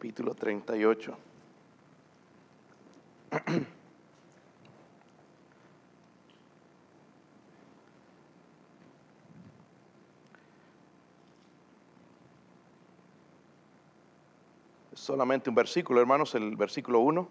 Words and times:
capítulo 0.00 0.34
38. 0.34 1.14
Solamente 14.94 15.50
un 15.50 15.54
versículo, 15.54 16.00
hermanos, 16.00 16.34
el 16.34 16.56
versículo 16.56 17.00
1. 17.00 17.28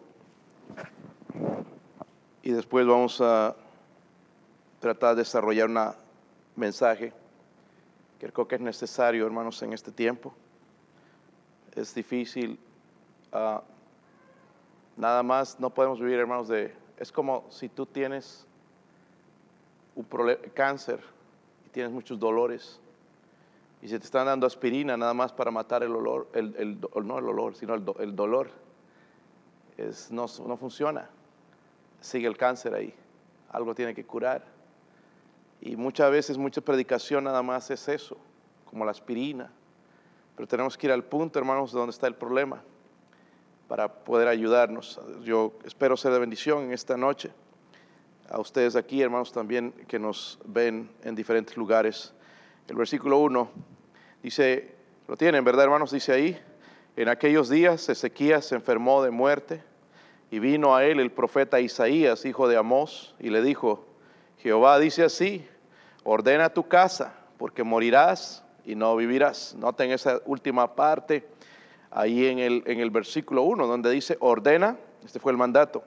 Y 2.43 2.51
después 2.51 2.85
vamos 2.85 3.19
a 3.19 3.55
tratar 4.79 5.15
de 5.15 5.21
desarrollar 5.21 5.67
un 5.71 5.91
mensaje 6.55 7.13
que 8.19 8.31
creo 8.31 8.47
que 8.47 8.57
es 8.57 8.61
necesario, 8.61 9.25
hermanos, 9.25 9.59
en 9.63 9.73
este 9.73 9.91
tiempo. 9.91 10.35
Es 11.75 11.93
difícil. 11.93 12.59
ah, 13.31 13.61
nada 14.97 15.23
más 15.23 15.59
no 15.59 15.69
podemos 15.69 15.99
vivir, 15.99 16.19
hermanos, 16.19 16.47
de... 16.47 16.73
Es 16.97 17.11
como 17.11 17.45
si 17.49 17.69
tú 17.69 17.85
tienes 17.85 18.45
un 19.95 20.05
cáncer 20.53 20.99
y 21.65 21.69
tienes 21.69 21.91
muchos 21.91 22.19
dolores 22.19 22.79
y 23.81 23.87
se 23.87 23.97
te 23.97 24.05
están 24.05 24.25
dando 24.25 24.45
aspirina 24.45 24.97
nada 24.97 25.13
más 25.13 25.31
para 25.31 25.51
matar 25.51 25.83
el 25.83 25.95
olor, 25.95 26.27
el, 26.33 26.55
el 26.57 27.07
no 27.07 27.17
el 27.17 27.25
olor, 27.25 27.55
sino 27.55 27.73
el, 27.73 27.83
el 27.99 28.15
dolor. 28.15 28.49
Es, 29.77 30.11
no, 30.11 30.25
no 30.45 30.57
funciona. 30.57 31.09
Sigue 32.01 32.27
el 32.27 32.35
cáncer 32.35 32.73
ahí. 32.73 32.93
Algo 33.49 33.73
tiene 33.73 33.95
que 33.95 34.05
curar. 34.05 34.43
Y 35.61 35.75
muchas 35.75 36.11
veces, 36.11 36.37
mucha 36.37 36.61
predicación 36.61 37.23
nada 37.23 37.41
más 37.41 37.71
es 37.71 37.87
eso, 37.87 38.17
como 38.65 38.83
la 38.83 38.91
aspirina. 38.91 39.51
Pero 40.39 40.47
tenemos 40.47 40.77
que 40.77 40.87
ir 40.87 40.93
al 40.93 41.03
punto, 41.03 41.37
hermanos, 41.37 41.73
de 41.73 41.79
donde 41.79 41.91
está 41.91 42.07
el 42.07 42.15
problema, 42.15 42.63
para 43.67 43.93
poder 43.93 44.29
ayudarnos. 44.29 44.97
Yo 45.21 45.51
espero 45.65 45.97
ser 45.97 46.13
de 46.13 46.19
bendición 46.19 46.63
en 46.63 46.71
esta 46.71 46.95
noche. 46.95 47.29
A 48.29 48.39
ustedes 48.39 48.77
aquí, 48.77 49.01
hermanos, 49.01 49.33
también 49.33 49.73
que 49.85 49.99
nos 49.99 50.39
ven 50.45 50.89
en 51.03 51.13
diferentes 51.13 51.57
lugares. 51.57 52.13
El 52.69 52.77
versículo 52.77 53.17
1 53.17 53.51
dice, 54.23 54.77
lo 55.09 55.17
tienen, 55.17 55.43
¿verdad, 55.43 55.65
hermanos? 55.65 55.91
Dice 55.91 56.13
ahí, 56.13 56.39
en 56.95 57.09
aquellos 57.09 57.49
días 57.49 57.89
Ezequías 57.89 58.45
se 58.45 58.55
enfermó 58.55 59.03
de 59.03 59.11
muerte 59.11 59.61
y 60.31 60.39
vino 60.39 60.73
a 60.73 60.85
él 60.85 61.01
el 61.01 61.11
profeta 61.11 61.59
Isaías, 61.59 62.23
hijo 62.23 62.47
de 62.47 62.55
Amós, 62.55 63.13
y 63.19 63.29
le 63.29 63.41
dijo, 63.41 63.85
Jehová 64.37 64.79
dice 64.79 65.03
así, 65.03 65.45
ordena 66.05 66.53
tu 66.53 66.65
casa, 66.69 67.13
porque 67.37 67.65
morirás 67.65 68.45
y 68.65 68.75
no 68.75 68.95
vivirás. 68.95 69.55
Noten 69.55 69.91
esa 69.91 70.21
última 70.25 70.75
parte 70.75 71.27
ahí 71.91 72.27
en 72.27 72.39
el, 72.39 72.63
en 72.65 72.79
el 72.79 72.91
versículo 72.91 73.43
1, 73.43 73.67
donde 73.67 73.89
dice, 73.91 74.17
ordena, 74.19 74.77
este 75.03 75.19
fue 75.19 75.31
el 75.31 75.37
mandato, 75.37 75.83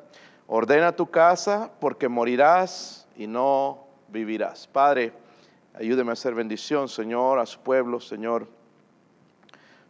ordena 0.47 0.93
tu 0.93 1.11
casa, 1.11 1.71
porque 1.81 2.09
morirás 2.09 3.07
y 3.17 3.27
no 3.27 3.87
vivirás. 4.09 4.67
Padre, 4.67 5.13
ayúdeme 5.75 6.11
a 6.11 6.13
hacer 6.15 6.35
bendición, 6.35 6.89
Señor, 6.89 7.39
a 7.39 7.47
su 7.47 7.61
pueblo, 7.61 8.01
Señor. 8.01 8.49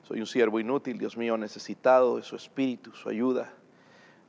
Soy 0.03 0.21
un 0.21 0.27
siervo 0.27 0.61
inútil, 0.61 0.99
Dios 0.99 1.17
mío, 1.17 1.37
necesitado 1.37 2.17
de 2.17 2.23
su 2.23 2.37
espíritu, 2.37 2.93
su 2.93 3.09
ayuda. 3.09 3.53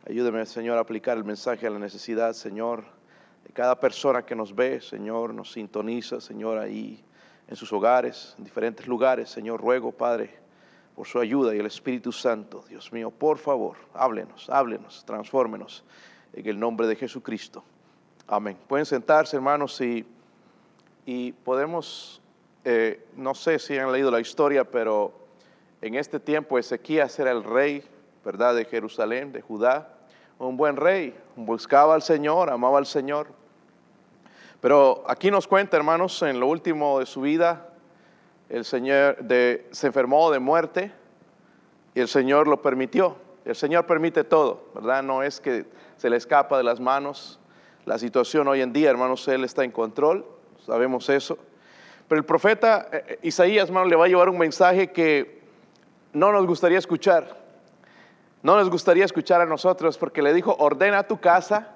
Ayúdeme, 0.08 0.46
Señor, 0.46 0.78
a 0.78 0.82
aplicar 0.82 1.18
el 1.18 1.24
mensaje 1.24 1.66
a 1.66 1.70
la 1.70 1.80
necesidad, 1.80 2.34
Señor, 2.34 2.84
de 3.46 3.52
cada 3.54 3.80
persona 3.80 4.26
que 4.26 4.36
nos 4.36 4.54
ve, 4.56 4.82
Señor, 4.82 5.34
nos 5.34 5.52
sintoniza, 5.52 6.22
Señor, 6.22 6.58
ahí 6.58 7.04
en 7.48 7.56
sus 7.56 7.72
hogares, 7.74 8.36
en 8.38 8.44
diferentes 8.44 8.88
lugares. 8.88 9.30
Señor, 9.30 9.62
ruego, 9.62 9.92
Padre, 9.92 10.36
por 10.96 11.08
su 11.08 11.20
ayuda 11.20 11.56
y 11.56 11.60
el 11.60 11.66
Espíritu 11.66 12.12
Santo, 12.12 12.64
Dios 12.70 12.92
mío, 12.94 13.12
por 13.12 13.38
favor, 13.38 13.78
háblenos, 13.94 14.50
háblenos, 14.50 15.04
transfórmenos 15.06 15.84
en 16.34 16.48
el 16.48 16.60
nombre 16.60 16.88
de 16.88 16.96
Jesucristo. 16.96 17.64
Amén. 18.28 18.58
Pueden 18.68 18.86
sentarse, 18.86 19.36
hermanos, 19.36 19.80
y, 19.82 20.06
y 21.06 21.32
podemos, 21.32 22.22
eh, 22.64 23.06
no 23.16 23.34
sé 23.34 23.60
si 23.60 23.78
han 23.78 23.92
leído 23.92 24.12
la 24.12 24.20
historia, 24.20 24.64
pero 24.64 25.14
en 25.82 25.96
este 25.96 26.20
tiempo 26.20 26.58
Ezequías 26.58 27.18
era 27.20 27.32
el 27.32 27.44
rey, 27.44 27.84
¿verdad?, 28.24 28.56
de 28.56 28.66
Jerusalén, 28.66 29.32
de 29.32 29.42
Judá, 29.42 29.90
un 30.40 30.58
buen 30.58 30.76
rey, 30.78 31.16
buscaba 31.36 31.96
al 31.96 32.02
Señor, 32.02 32.50
amaba 32.50 32.78
al 32.78 32.86
Señor. 32.86 33.28
Pero 34.64 35.04
aquí 35.08 35.30
nos 35.30 35.46
cuenta, 35.46 35.76
hermanos, 35.76 36.22
en 36.22 36.40
lo 36.40 36.48
último 36.48 37.00
de 37.00 37.06
su 37.06 37.20
vida, 37.20 37.68
el 38.48 38.64
Señor 38.64 39.18
se 39.28 39.88
enfermó 39.88 40.32
de 40.32 40.40
muerte 40.40 40.94
y 41.94 42.00
el 42.00 42.08
Señor 42.08 42.48
lo 42.48 42.62
permitió. 42.62 43.18
El 43.44 43.58
Señor 43.58 43.86
permite 43.86 44.24
todo, 44.24 44.70
¿verdad? 44.74 45.04
No 45.04 45.22
es 45.22 45.42
que 45.42 45.66
se 45.98 46.10
le 46.10 46.16
escapa 46.16 46.56
de 46.58 46.64
las 46.64 46.80
manos. 46.80 47.42
La 47.84 47.98
situación 47.98 48.48
hoy 48.48 48.62
en 48.62 48.72
día, 48.72 48.90
hermanos, 48.90 49.28
Él 49.28 49.44
está 49.44 49.66
en 49.66 49.72
control, 49.72 50.26
sabemos 50.66 51.10
eso. 51.10 51.38
Pero 52.08 52.20
el 52.20 52.26
profeta 52.26 52.88
eh, 52.90 53.04
eh, 53.06 53.20
Isaías, 53.24 53.68
hermano, 53.68 53.88
le 53.88 53.98
va 53.98 54.06
a 54.06 54.08
llevar 54.08 54.30
un 54.30 54.38
mensaje 54.38 54.94
que 54.94 55.42
no 56.14 56.32
nos 56.32 56.48
gustaría 56.48 56.78
escuchar. 56.78 57.38
No 58.42 58.56
nos 58.56 58.70
gustaría 58.70 59.04
escuchar 59.04 59.42
a 59.42 59.46
nosotros 59.46 59.98
porque 59.98 60.22
le 60.22 60.34
dijo, 60.34 60.56
ordena 60.58 61.04
tu 61.04 61.20
casa, 61.20 61.68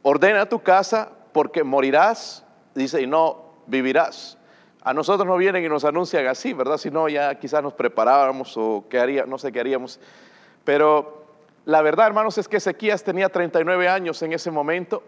ordena 0.00 0.48
tu 0.48 0.62
casa 0.62 1.12
porque 1.36 1.64
morirás, 1.64 2.46
dice, 2.74 3.02
y 3.02 3.06
no 3.06 3.52
vivirás. 3.66 4.38
A 4.80 4.94
nosotros 4.94 5.26
no 5.26 5.36
vienen 5.36 5.62
y 5.62 5.68
nos 5.68 5.84
anuncian 5.84 6.26
así, 6.28 6.54
¿verdad? 6.54 6.78
Si 6.78 6.90
no, 6.90 7.10
ya 7.10 7.34
quizás 7.34 7.62
nos 7.62 7.74
preparábamos 7.74 8.56
o 8.56 8.86
qué 8.88 8.98
haría, 8.98 9.26
no 9.26 9.36
sé 9.36 9.52
qué 9.52 9.60
haríamos. 9.60 10.00
Pero 10.64 11.26
la 11.66 11.82
verdad, 11.82 12.06
hermanos, 12.06 12.38
es 12.38 12.48
que 12.48 12.56
Ezequías 12.56 13.04
tenía 13.04 13.28
39 13.28 13.86
años 13.86 14.22
en 14.22 14.32
ese 14.32 14.50
momento, 14.50 15.02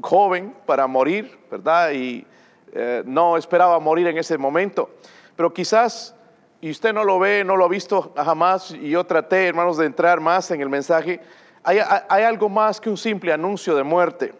joven 0.00 0.56
para 0.64 0.86
morir, 0.86 1.38
¿verdad? 1.50 1.90
Y 1.90 2.26
eh, 2.72 3.02
no 3.04 3.36
esperaba 3.36 3.78
morir 3.78 4.06
en 4.06 4.16
ese 4.16 4.38
momento. 4.38 4.88
Pero 5.36 5.52
quizás, 5.52 6.14
y 6.62 6.70
usted 6.70 6.94
no 6.94 7.04
lo 7.04 7.18
ve, 7.18 7.44
no 7.44 7.54
lo 7.54 7.66
ha 7.66 7.68
visto 7.68 8.14
jamás, 8.16 8.70
y 8.70 8.88
yo 8.88 9.04
traté, 9.04 9.48
hermanos, 9.48 9.76
de 9.76 9.84
entrar 9.84 10.20
más 10.20 10.50
en 10.52 10.62
el 10.62 10.70
mensaje, 10.70 11.20
hay, 11.62 11.80
algo 12.22 12.48
más 12.48 12.80
que 12.80 12.88
un 12.88 12.96
simple 12.96 13.30
anuncio 13.30 13.76
de 13.76 13.82
muerte, 13.82 14.32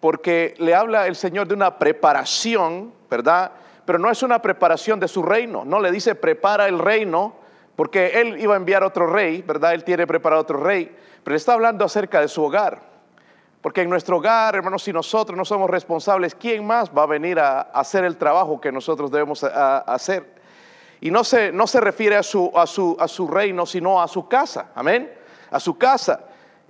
porque 0.00 0.54
le 0.58 0.74
habla 0.74 1.06
el 1.06 1.16
Señor 1.16 1.48
de 1.48 1.54
una 1.54 1.78
preparación, 1.78 2.92
¿verdad? 3.10 3.52
Pero 3.84 3.98
no 3.98 4.10
es 4.10 4.22
una 4.22 4.40
preparación 4.40 5.00
de 5.00 5.08
su 5.08 5.22
reino, 5.22 5.64
no 5.64 5.80
le 5.80 5.90
dice 5.90 6.14
prepara 6.14 6.68
el 6.68 6.78
reino, 6.78 7.34
porque 7.74 8.20
él 8.20 8.40
iba 8.40 8.54
a 8.54 8.56
enviar 8.56 8.82
otro 8.82 9.06
rey, 9.06 9.42
¿verdad? 9.42 9.72
Él 9.72 9.84
tiene 9.84 10.06
preparado 10.06 10.42
otro 10.42 10.58
rey, 10.58 10.94
pero 11.22 11.36
está 11.36 11.52
hablando 11.52 11.84
acerca 11.84 12.20
de 12.20 12.28
su 12.28 12.42
hogar. 12.42 12.80
Porque 13.60 13.82
en 13.82 13.90
nuestro 13.90 14.18
hogar, 14.18 14.54
hermanos, 14.54 14.82
si 14.82 14.92
nosotros 14.92 15.36
no 15.36 15.44
somos 15.44 15.68
responsables, 15.68 16.34
¿quién 16.34 16.64
más 16.66 16.90
va 16.90 17.02
a 17.02 17.06
venir 17.06 17.40
a, 17.40 17.60
hacer 17.60 18.04
el 18.04 18.16
trabajo 18.16 18.60
que 18.60 18.70
nosotros 18.70 19.10
debemos 19.10 19.42
hacer? 19.42 20.38
Y 21.00 21.10
no 21.10 21.24
se, 21.24 21.52
no 21.52 21.66
se 21.66 21.80
refiere 21.80 22.16
a 22.16 22.22
su, 22.22 22.52
a, 22.54 22.66
su, 22.66 22.96
a 22.98 23.08
su 23.08 23.26
reino, 23.28 23.66
sino 23.66 24.00
a 24.00 24.08
su 24.08 24.28
casa, 24.28 24.70
amén, 24.74 25.12
a 25.50 25.60
su 25.60 25.76
casa. 25.76 26.20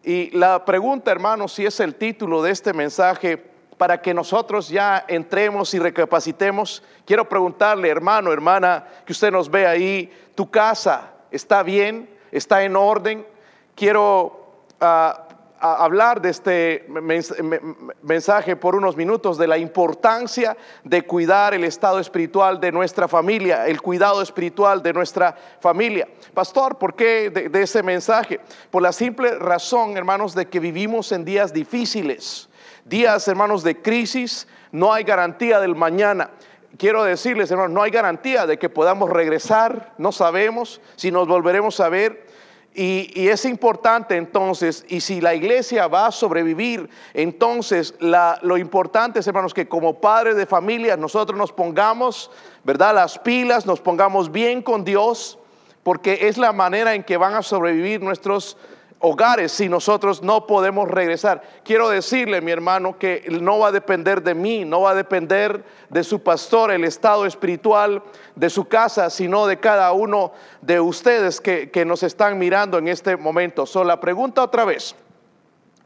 Y 0.08 0.30
la 0.30 0.64
pregunta, 0.64 1.10
hermanos, 1.10 1.52
si 1.52 1.66
es 1.66 1.80
el 1.80 1.94
título 1.94 2.42
de 2.42 2.50
este 2.50 2.72
mensaje, 2.72 3.36
para 3.76 4.00
que 4.00 4.14
nosotros 4.14 4.70
ya 4.70 5.04
entremos 5.06 5.74
y 5.74 5.78
recapacitemos, 5.78 6.82
quiero 7.04 7.28
preguntarle, 7.28 7.91
hermano, 7.91 8.32
hermana, 8.32 8.86
que 9.04 9.12
usted 9.12 9.30
nos 9.30 9.50
ve 9.50 9.66
ahí, 9.66 10.10
¿tu 10.34 10.50
casa 10.50 11.12
está 11.30 11.62
bien? 11.62 12.08
¿Está 12.32 12.62
en 12.62 12.74
orden? 12.74 13.26
Quiero 13.74 14.62
ah, 14.80 15.27
a 15.60 15.84
hablar 15.84 16.20
de 16.22 16.30
este 16.30 16.86
mens- 16.88 17.36
me- 17.42 17.58
me- 17.60 17.74
mensaje 18.02 18.56
por 18.56 18.74
unos 18.76 18.96
minutos 18.96 19.38
de 19.38 19.46
la 19.46 19.58
importancia 19.58 20.56
de 20.84 21.02
cuidar 21.02 21.54
el 21.54 21.64
estado 21.64 21.98
espiritual 21.98 22.60
de 22.60 22.72
nuestra 22.72 23.08
familia, 23.08 23.66
el 23.66 23.80
cuidado 23.82 24.22
espiritual 24.22 24.82
de 24.82 24.92
nuestra 24.92 25.36
familia. 25.60 26.08
Pastor, 26.34 26.78
¿por 26.78 26.94
qué 26.94 27.30
de, 27.30 27.48
de 27.48 27.62
ese 27.62 27.82
mensaje? 27.82 28.41
Por 28.70 28.82
la 28.82 28.93
simple 28.93 29.38
razón, 29.38 29.96
hermanos, 29.96 30.34
de 30.34 30.46
que 30.46 30.60
vivimos 30.60 31.12
en 31.12 31.25
días 31.25 31.52
difíciles, 31.52 32.49
días, 32.84 33.26
hermanos, 33.28 33.62
de 33.62 33.81
crisis, 33.81 34.46
no 34.72 34.93
hay 34.93 35.05
garantía 35.05 35.60
del 35.60 35.75
mañana. 35.75 36.31
Quiero 36.76 37.02
decirles, 37.02 37.50
hermanos, 37.50 37.72
no 37.72 37.82
hay 37.82 37.90
garantía 37.90 38.46
de 38.46 38.58
que 38.58 38.69
podamos 38.69 39.10
regresar, 39.10 39.94
no 39.99 40.12
sabemos 40.12 40.81
si 40.96 41.10
nos 41.10 41.26
volveremos 41.26 41.81
a 41.81 41.88
ver. 41.88 42.26
Y, 42.75 43.29
es 43.29 43.44
importante 43.44 44.17
entonces, 44.17 44.85
y 44.88 45.00
si 45.00 45.20
la 45.20 45.35
iglesia 45.35 45.88
va 45.88 46.06
a 46.06 46.12
sobrevivir, 46.12 46.88
entonces 47.12 47.94
lo 47.99 48.56
importante 48.56 49.19
es, 49.19 49.26
hermanos, 49.26 49.53
que 49.53 49.67
como 49.67 50.00
padres 50.00 50.37
de 50.37 50.47
familia 50.47 50.97
nosotros 50.97 51.37
nos 51.37 51.50
pongamos, 51.50 52.31
¿verdad? 52.62 52.94
Las 52.94 53.19
pilas, 53.19 53.67
nos 53.67 53.81
pongamos 53.81 54.31
bien 54.31 54.62
con 54.62 54.85
Dios, 54.85 55.38
porque 55.82 56.29
es 56.29 56.38
la 56.38 56.53
manera 56.53 56.94
en 56.94 57.03
que 57.03 57.17
van 57.17 57.35
a 57.35 57.43
sobrevivir 57.43 58.00
nuestros 58.03 58.56
hogares 59.00 59.52
si 59.52 59.68
nosotros 59.68 60.22
no 60.22 60.46
podemos 60.46 60.88
regresar. 60.88 61.42
Quiero 61.64 61.88
decirle, 61.88 62.40
mi 62.40 62.50
hermano, 62.50 62.98
que 62.98 63.24
no 63.40 63.58
va 63.58 63.68
a 63.68 63.72
depender 63.72 64.22
de 64.22 64.34
mí, 64.34 64.64
no 64.64 64.82
va 64.82 64.90
a 64.90 64.94
depender 64.94 65.64
de 65.88 66.02
su 66.04 66.22
pastor, 66.22 66.70
el 66.70 66.84
estado 66.84 67.24
espiritual 67.26 68.02
de 68.34 68.50
su 68.50 68.66
casa, 68.66 69.10
sino 69.10 69.46
de 69.46 69.58
cada 69.60 69.92
uno 69.92 70.32
de 70.60 70.80
ustedes 70.80 71.40
que, 71.40 71.84
nos 71.86 72.02
están 72.02 72.38
mirando 72.38 72.78
en 72.78 72.88
este 72.88 73.16
momento. 73.16 73.64
So, 73.64 73.84
la 73.84 74.00
pregunta 74.00 74.42
otra 74.42 74.64
vez, 74.64 74.94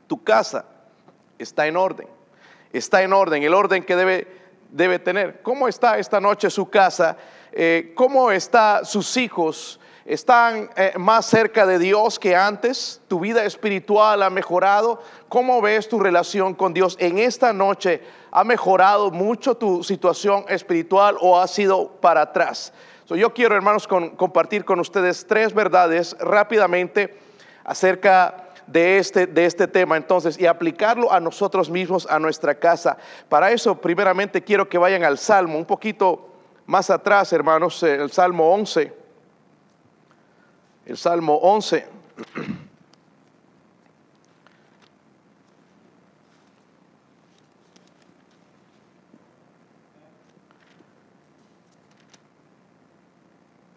tu 0.07 0.23
casa 0.25 0.65
está 1.39 1.67
en 1.67 1.77
orden, 1.77 2.09
está 2.73 3.03
en 3.03 3.13
orden, 3.13 3.43
el 3.43 3.53
orden 3.53 3.85
que 3.85 3.95
debe, 3.95 4.27
debe 4.71 4.99
tener. 4.99 5.43
¿Cómo 5.43 5.69
está 5.69 5.99
esta 5.99 6.19
noche 6.19 6.49
su 6.49 6.71
casa? 6.71 7.19
Eh, 7.53 7.93
¿Cómo 7.95 8.31
están 8.31 8.87
sus 8.87 9.17
hijos? 9.19 9.79
Están 10.05 10.71
eh, 10.77 10.95
más 10.99 11.27
cerca 11.27 11.65
de 11.67 11.79
Dios 11.79 12.19
que 12.19 12.35
antes, 12.35 13.01
tu 13.09 13.21
vida 13.21 13.45
espiritual 13.45 14.23
ha 14.23 14.31
mejorado, 14.31 15.01
¿cómo 15.29 15.61
ves 15.61 15.89
tu 15.89 16.01
relación 16.01 16.55
con 16.55 16.75
Dios? 16.75 16.97
En 16.99 17.19
esta 17.19 17.53
noche 17.53 18.03
ha 18.31 18.45
mejorado 18.45 19.11
mucho 19.11 19.57
tu 19.57 19.85
situación 19.85 20.45
espiritual 20.49 21.17
o 21.21 21.39
ha 21.39 21.47
sido 21.47 21.89
para 22.01 22.23
atrás. 22.23 22.73
yo 23.09 23.33
quiero, 23.35 23.55
hermanos, 23.55 23.87
compartir 23.87 24.65
con 24.65 24.81
ustedes 24.81 25.27
tres 25.27 25.53
verdades 25.53 26.17
rápidamente 26.19 27.19
acerca 27.63 28.49
de 28.67 28.97
este, 28.97 29.27
de 29.27 29.45
este 29.45 29.69
tema 29.69 29.97
entonces 29.97 30.39
y 30.41 30.47
aplicarlo 30.47 31.13
a 31.13 31.21
nosotros 31.21 31.69
mismos, 31.69 32.07
a 32.09 32.19
nuestra 32.19 32.55
casa. 32.55 32.97
Para 33.29 33.53
eso, 33.53 33.75
primeramente, 33.75 34.43
quiero 34.43 34.69
que 34.69 34.79
vayan 34.79 35.05
al 35.05 35.19
Salmo, 35.19 35.59
un 35.59 35.67
poquito 35.67 36.29
más 36.65 36.89
atrás, 36.89 37.33
hermanos, 37.33 37.83
el 37.83 38.11
Salmo 38.11 38.51
11 38.55 39.02
el 40.87 40.97
Salmo 40.97 41.37
11. 41.37 41.87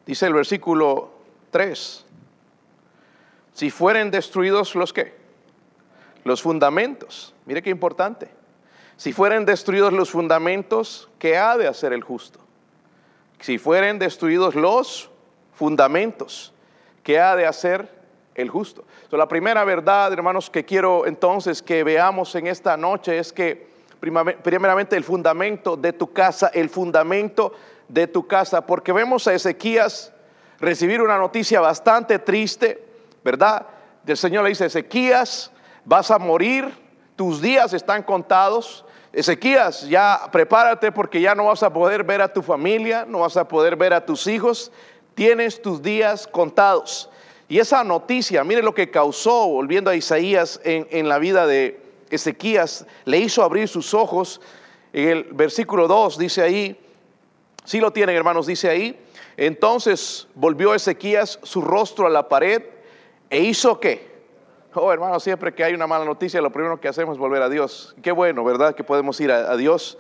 Dice 0.05 0.27
el 0.27 0.33
versículo 0.33 1.11
3, 1.49 2.05
si 3.53 3.71
fueren 3.71 4.11
destruidos 4.11 4.75
los 4.75 4.93
qué? 4.93 5.15
Los 6.23 6.41
fundamentos. 6.41 7.33
Mire 7.45 7.63
qué 7.63 7.69
importante. 7.69 8.29
Si 8.97 9.13
fueren 9.13 9.45
destruidos 9.45 9.93
los 9.93 10.11
fundamentos, 10.11 11.09
¿qué 11.19 11.37
ha 11.37 11.57
de 11.57 11.67
hacer 11.67 11.91
el 11.91 12.03
justo? 12.03 12.39
Si 13.39 13.57
fueren 13.57 13.99
destruidos 13.99 14.55
los 14.55 15.09
fundamentos, 15.53 16.53
¿Qué 17.05 17.19
ha 17.19 17.35
de 17.35 17.45
hacer 17.45 17.87
el 18.33 18.49
justo? 18.49 18.83
la 19.11 19.27
primera 19.27 19.63
verdad, 19.63 20.11
hermanos, 20.11 20.49
que 20.49 20.65
quiero 20.65 21.05
entonces 21.05 21.61
que 21.61 21.83
veamos 21.83 22.33
en 22.33 22.47
esta 22.47 22.75
noche 22.75 23.19
es 23.19 23.31
que 23.31 23.69
primeramente 23.99 24.97
el 24.97 25.03
fundamento 25.03 25.77
de 25.77 25.93
tu 25.93 26.11
casa, 26.11 26.49
el 26.51 26.67
fundamento 26.67 27.53
de 27.87 28.07
tu 28.07 28.25
casa, 28.25 28.65
porque 28.65 28.91
vemos 28.91 29.27
a 29.27 29.35
Ezequías 29.35 30.11
recibir 30.59 30.99
una 30.99 31.19
noticia 31.19 31.61
bastante 31.61 32.17
triste, 32.17 32.83
¿verdad? 33.23 33.67
El 34.07 34.17
Señor 34.17 34.43
le 34.43 34.49
dice, 34.49 34.65
Ezequías, 34.65 35.51
vas 35.85 36.09
a 36.09 36.17
morir, 36.17 36.73
tus 37.15 37.39
días 37.39 37.71
están 37.73 38.01
contados. 38.01 38.83
Ezequías, 39.13 39.87
ya 39.87 40.21
prepárate 40.31 40.91
porque 40.91 41.21
ya 41.21 41.35
no 41.35 41.45
vas 41.45 41.61
a 41.61 41.71
poder 41.71 42.03
ver 42.03 42.23
a 42.23 42.33
tu 42.33 42.41
familia, 42.41 43.05
no 43.07 43.19
vas 43.19 43.37
a 43.37 43.47
poder 43.47 43.75
ver 43.75 43.93
a 43.93 44.03
tus 44.03 44.25
hijos, 44.25 44.71
tienes 45.15 45.61
tus 45.61 45.81
días 45.81 46.27
contados. 46.27 47.09
Y 47.47 47.59
esa 47.59 47.83
noticia, 47.83 48.43
mire 48.43 48.61
lo 48.61 48.73
que 48.73 48.91
causó, 48.91 49.47
volviendo 49.47 49.89
a 49.89 49.95
Isaías 49.95 50.59
en, 50.63 51.07
la 51.07 51.19
vida 51.19 51.47
de 51.47 51.79
Ezequías, 52.09 52.85
le 53.05 53.19
hizo 53.19 53.43
abrir 53.43 53.67
sus 53.67 53.93
ojos. 53.93 54.41
En 54.93 55.09
el 55.09 55.23
versículo 55.31 55.87
2 55.87 56.17
dice 56.17 56.41
ahí, 56.41 56.79
si 57.63 57.79
lo 57.79 57.91
tienen 57.91 58.15
hermanos, 58.15 58.47
dice 58.47 58.69
ahí, 58.69 58.99
entonces 59.37 60.27
volvió 60.35 60.73
Ezequías 60.73 61.39
su 61.43 61.61
rostro 61.61 62.07
a 62.07 62.09
la 62.09 62.27
pared 62.29 62.63
e 63.29 63.41
hizo 63.41 63.79
qué? 63.79 64.13
Oh 64.73 64.91
hermano, 64.91 65.19
siempre 65.19 65.53
que 65.53 65.63
hay 65.63 65.73
una 65.73 65.87
mala 65.87 66.03
noticia, 66.03 66.41
lo 66.41 66.51
primero 66.51 66.79
que 66.79 66.87
hacemos 66.87 67.13
es 67.13 67.19
volver 67.19 67.41
a 67.41 67.49
Dios. 67.49 67.95
Qué 68.01 68.11
bueno, 68.11 68.43
¿verdad? 68.43 68.75
Que 68.75 68.83
podemos 68.83 69.19
ir 69.21 69.31
a 69.31 69.55
Dios. 69.55 69.97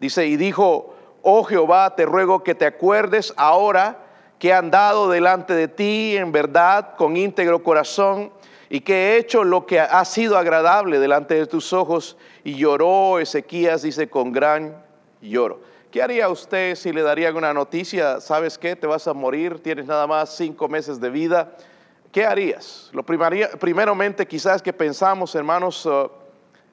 Dice, 0.00 0.26
y 0.26 0.36
dijo, 0.36 0.94
oh 1.22 1.44
Jehová, 1.44 1.94
te 1.94 2.06
ruego 2.06 2.42
que 2.42 2.54
te 2.54 2.66
acuerdes 2.66 3.32
ahora 3.36 4.05
que 4.38 4.52
han 4.52 4.70
dado 4.70 5.08
delante 5.10 5.54
de 5.54 5.68
ti 5.68 6.16
en 6.16 6.32
verdad 6.32 6.94
con 6.96 7.16
íntegro 7.16 7.62
corazón 7.62 8.32
y 8.68 8.80
que 8.80 8.94
he 8.94 9.18
hecho 9.18 9.44
lo 9.44 9.66
que 9.66 9.80
ha 9.80 10.04
sido 10.04 10.36
agradable 10.36 10.98
delante 10.98 11.34
de 11.34 11.46
tus 11.46 11.72
ojos. 11.72 12.16
Y 12.44 12.54
lloró 12.54 13.18
Ezequías, 13.18 13.82
dice, 13.82 14.08
con 14.08 14.32
gran 14.32 14.82
lloro. 15.20 15.60
¿Qué 15.90 16.02
haría 16.02 16.28
usted 16.28 16.74
si 16.74 16.92
le 16.92 17.02
darían 17.02 17.36
una 17.36 17.54
noticia? 17.54 18.20
¿Sabes 18.20 18.58
qué? 18.58 18.76
Te 18.76 18.86
vas 18.86 19.06
a 19.08 19.14
morir, 19.14 19.62
tienes 19.62 19.86
nada 19.86 20.06
más 20.06 20.36
cinco 20.36 20.68
meses 20.68 21.00
de 21.00 21.10
vida. 21.10 21.56
¿Qué 22.12 22.24
harías? 22.26 22.90
Lo 22.92 23.04
primeramente 23.04 24.26
quizás 24.26 24.62
que 24.62 24.72
pensamos, 24.72 25.34
hermanos, 25.34 25.86
uh, 25.86 26.10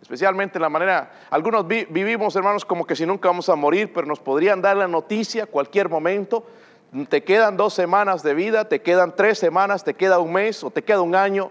especialmente 0.02 0.58
en 0.58 0.64
la 0.64 0.70
manera, 0.70 1.12
algunos 1.30 1.66
vivimos, 1.68 2.36
hermanos, 2.36 2.66
como 2.66 2.86
que 2.86 2.96
si 2.96 3.06
nunca 3.06 3.30
vamos 3.30 3.48
a 3.50 3.56
morir, 3.56 3.94
pero 3.94 4.08
nos 4.08 4.20
podrían 4.20 4.62
dar 4.62 4.76
la 4.78 4.88
noticia 4.88 5.46
cualquier 5.46 5.90
momento 5.90 6.46
te 7.10 7.24
quedan 7.24 7.58
dos 7.58 7.74
semanas 7.74 8.22
de 8.22 8.34
vida, 8.34 8.70
te 8.70 8.82
quedan 8.82 9.16
tres 9.16 9.40
semanas, 9.40 9.84
te 9.84 9.96
queda 9.96 10.20
un 10.20 10.34
mes 10.34 10.64
o 10.64 10.70
te 10.70 10.84
queda 10.84 11.02
un 11.02 11.16
año, 11.16 11.50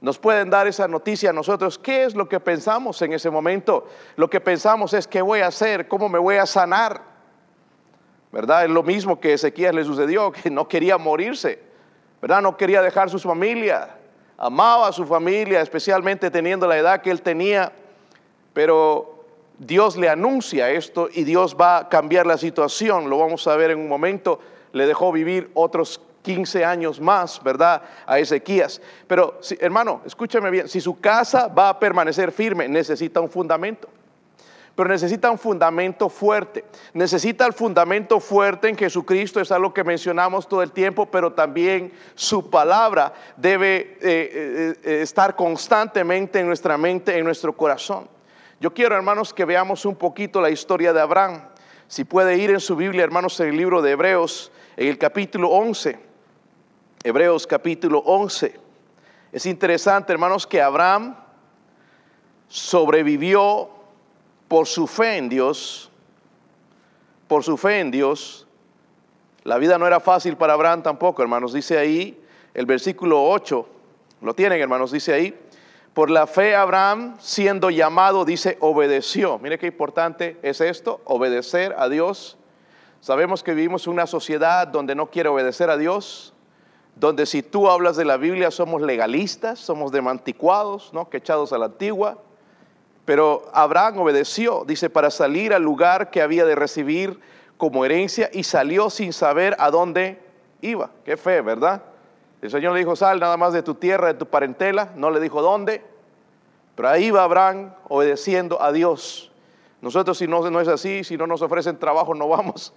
nos 0.00 0.18
pueden 0.18 0.48
dar 0.48 0.66
esa 0.66 0.88
noticia 0.88 1.30
a 1.30 1.32
nosotros. 1.34 1.78
¿Qué 1.78 2.04
es 2.04 2.14
lo 2.14 2.28
que 2.28 2.40
pensamos 2.40 3.02
en 3.02 3.12
ese 3.12 3.28
momento? 3.28 3.86
Lo 4.16 4.30
que 4.30 4.40
pensamos 4.40 4.94
es 4.94 5.06
qué 5.06 5.20
voy 5.20 5.40
a 5.40 5.48
hacer, 5.48 5.86
cómo 5.88 6.08
me 6.08 6.18
voy 6.18 6.36
a 6.36 6.46
sanar. 6.46 7.02
¿Verdad? 8.32 8.64
Es 8.64 8.70
lo 8.70 8.82
mismo 8.82 9.20
que 9.20 9.34
Ezequiel 9.34 9.76
le 9.76 9.84
sucedió, 9.84 10.32
que 10.42 10.50
no 10.50 10.66
quería 10.66 10.96
morirse, 10.96 11.60
¿verdad? 12.22 12.40
No 12.40 12.56
quería 12.56 12.80
dejar 12.80 13.10
su 13.10 13.18
familia, 13.18 13.96
amaba 14.38 14.88
a 14.88 14.92
su 14.92 15.04
familia, 15.04 15.60
especialmente 15.60 16.30
teniendo 16.30 16.66
la 16.66 16.78
edad 16.78 17.02
que 17.02 17.10
él 17.10 17.20
tenía, 17.20 17.72
pero 18.54 19.26
Dios 19.58 19.98
le 19.98 20.08
anuncia 20.08 20.70
esto 20.70 21.10
y 21.12 21.24
Dios 21.24 21.54
va 21.60 21.76
a 21.76 21.88
cambiar 21.90 22.26
la 22.26 22.38
situación, 22.38 23.10
lo 23.10 23.18
vamos 23.18 23.46
a 23.46 23.56
ver 23.56 23.72
en 23.72 23.80
un 23.80 23.88
momento 23.88 24.40
le 24.72 24.86
dejó 24.86 25.12
vivir 25.12 25.50
otros 25.54 26.00
15 26.22 26.64
años 26.64 27.00
más, 27.00 27.42
¿verdad? 27.42 27.82
A 28.06 28.18
Ezequías. 28.18 28.80
Pero, 29.06 29.40
hermano, 29.58 30.02
escúchame 30.04 30.50
bien, 30.50 30.68
si 30.68 30.80
su 30.80 31.00
casa 31.00 31.48
va 31.48 31.70
a 31.70 31.78
permanecer 31.78 32.32
firme, 32.32 32.68
necesita 32.68 33.20
un 33.20 33.30
fundamento. 33.30 33.88
Pero 34.74 34.88
necesita 34.88 35.30
un 35.30 35.38
fundamento 35.38 36.08
fuerte. 36.08 36.64
Necesita 36.94 37.44
el 37.46 37.52
fundamento 37.52 38.20
fuerte 38.20 38.68
en 38.68 38.76
Jesucristo, 38.76 39.40
es 39.40 39.50
algo 39.50 39.74
que 39.74 39.84
mencionamos 39.84 40.48
todo 40.48 40.62
el 40.62 40.72
tiempo, 40.72 41.06
pero 41.06 41.32
también 41.32 41.92
su 42.14 42.48
palabra 42.48 43.12
debe 43.36 43.76
eh, 43.76 43.98
eh, 44.02 44.74
eh, 44.82 45.02
estar 45.02 45.34
constantemente 45.36 46.40
en 46.40 46.46
nuestra 46.46 46.78
mente, 46.78 47.18
en 47.18 47.24
nuestro 47.24 47.54
corazón. 47.54 48.08
Yo 48.60 48.72
quiero, 48.72 48.94
hermanos, 48.94 49.34
que 49.34 49.44
veamos 49.44 49.84
un 49.84 49.96
poquito 49.96 50.40
la 50.40 50.50
historia 50.50 50.92
de 50.92 51.00
Abraham. 51.00 51.42
Si 51.88 52.04
puede 52.04 52.36
ir 52.38 52.50
en 52.50 52.60
su 52.60 52.76
Biblia, 52.76 53.02
hermanos, 53.02 53.40
en 53.40 53.48
el 53.48 53.56
libro 53.56 53.82
de 53.82 53.90
Hebreos, 53.92 54.52
en 54.80 54.88
el 54.88 54.96
capítulo 54.96 55.50
11, 55.50 55.98
Hebreos 57.04 57.46
capítulo 57.46 57.98
11. 57.98 58.58
Es 59.30 59.44
interesante, 59.44 60.10
hermanos, 60.10 60.46
que 60.46 60.62
Abraham 60.62 61.16
sobrevivió 62.48 63.68
por 64.48 64.66
su 64.66 64.86
fe 64.86 65.18
en 65.18 65.28
Dios, 65.28 65.90
por 67.28 67.44
su 67.44 67.58
fe 67.58 67.80
en 67.80 67.90
Dios. 67.90 68.46
La 69.44 69.58
vida 69.58 69.76
no 69.76 69.86
era 69.86 70.00
fácil 70.00 70.38
para 70.38 70.54
Abraham 70.54 70.82
tampoco, 70.82 71.20
hermanos. 71.20 71.52
Dice 71.52 71.76
ahí 71.76 72.18
el 72.54 72.64
versículo 72.64 73.22
8, 73.22 73.68
lo 74.22 74.34
tienen, 74.34 74.62
hermanos, 74.62 74.92
dice 74.92 75.12
ahí, 75.12 75.38
por 75.92 76.08
la 76.08 76.26
fe 76.26 76.56
Abraham, 76.56 77.18
siendo 77.20 77.68
llamado, 77.68 78.24
dice, 78.24 78.56
obedeció. 78.60 79.38
Mire 79.40 79.58
qué 79.58 79.66
importante 79.66 80.38
es 80.40 80.62
esto, 80.62 81.02
obedecer 81.04 81.74
a 81.76 81.90
Dios 81.90 82.38
Sabemos 83.00 83.42
que 83.42 83.54
vivimos 83.54 83.86
en 83.86 83.94
una 83.94 84.06
sociedad 84.06 84.68
donde 84.68 84.94
no 84.94 85.10
quiere 85.10 85.30
obedecer 85.30 85.70
a 85.70 85.78
Dios, 85.78 86.34
donde 86.96 87.24
si 87.24 87.42
tú 87.42 87.70
hablas 87.70 87.96
de 87.96 88.04
la 88.04 88.18
Biblia 88.18 88.50
somos 88.50 88.82
legalistas, 88.82 89.58
somos 89.58 89.90
demanticuados, 89.90 90.92
¿no? 90.92 91.08
que 91.08 91.16
echados 91.16 91.52
a 91.54 91.58
la 91.58 91.66
antigua. 91.66 92.18
Pero 93.06 93.48
Abraham 93.54 94.00
obedeció, 94.00 94.64
dice, 94.66 94.90
para 94.90 95.10
salir 95.10 95.54
al 95.54 95.62
lugar 95.62 96.10
que 96.10 96.20
había 96.20 96.44
de 96.44 96.54
recibir 96.54 97.18
como 97.56 97.86
herencia 97.86 98.28
y 98.32 98.44
salió 98.44 98.90
sin 98.90 99.14
saber 99.14 99.56
a 99.58 99.70
dónde 99.70 100.20
iba. 100.60 100.90
Qué 101.04 101.16
fe, 101.16 101.40
¿verdad? 101.40 101.82
El 102.42 102.50
Señor 102.50 102.74
le 102.74 102.80
dijo, 102.80 102.96
sal 102.96 103.18
nada 103.18 103.38
más 103.38 103.54
de 103.54 103.62
tu 103.62 103.74
tierra, 103.74 104.08
de 104.08 104.14
tu 104.14 104.26
parentela, 104.26 104.90
no 104.94 105.10
le 105.10 105.20
dijo 105.20 105.40
dónde, 105.40 105.82
pero 106.74 106.88
ahí 106.88 107.10
va 107.10 107.24
Abraham 107.24 107.72
obedeciendo 107.88 108.60
a 108.62 108.72
Dios. 108.72 109.30
Nosotros 109.80 110.18
si 110.18 110.26
no, 110.26 110.48
no 110.50 110.60
es 110.60 110.68
así, 110.68 111.02
si 111.02 111.16
no 111.16 111.26
nos 111.26 111.40
ofrecen 111.40 111.78
trabajo 111.78 112.14
no 112.14 112.28
vamos. 112.28 112.74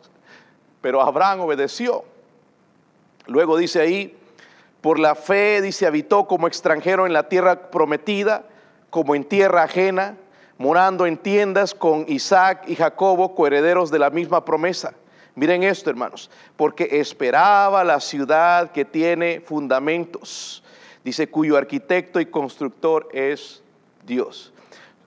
Pero 0.83 1.01
Abraham 1.01 1.39
obedeció. 1.39 2.03
Luego 3.25 3.55
dice 3.55 3.79
ahí, 3.79 4.17
Por 4.81 4.99
la 4.99 5.15
fe, 5.15 5.61
dice, 5.61 5.87
habitó 5.87 6.27
como 6.27 6.45
extranjero 6.45 7.07
en 7.07 7.13
la 7.13 7.29
tierra 7.29 7.71
prometida, 7.71 8.43
como 8.89 9.15
en 9.15 9.23
tierra 9.23 9.63
ajena, 9.63 10.17
morando 10.57 11.05
en 11.05 11.15
tiendas 11.15 11.73
con 11.73 12.03
Isaac 12.09 12.65
y 12.67 12.75
Jacobo, 12.75 13.33
coherederos 13.33 13.91
de 13.91 13.99
la 13.99 14.09
misma 14.09 14.43
promesa. 14.43 14.93
Miren 15.35 15.63
esto, 15.63 15.89
hermanos, 15.89 16.29
porque 16.57 16.99
esperaba 16.99 17.85
la 17.85 18.01
ciudad 18.01 18.73
que 18.73 18.83
tiene 18.83 19.39
fundamentos, 19.39 20.65
dice, 21.05 21.29
cuyo 21.29 21.55
arquitecto 21.55 22.19
y 22.19 22.25
constructor 22.25 23.07
es 23.13 23.63
Dios. 24.05 24.51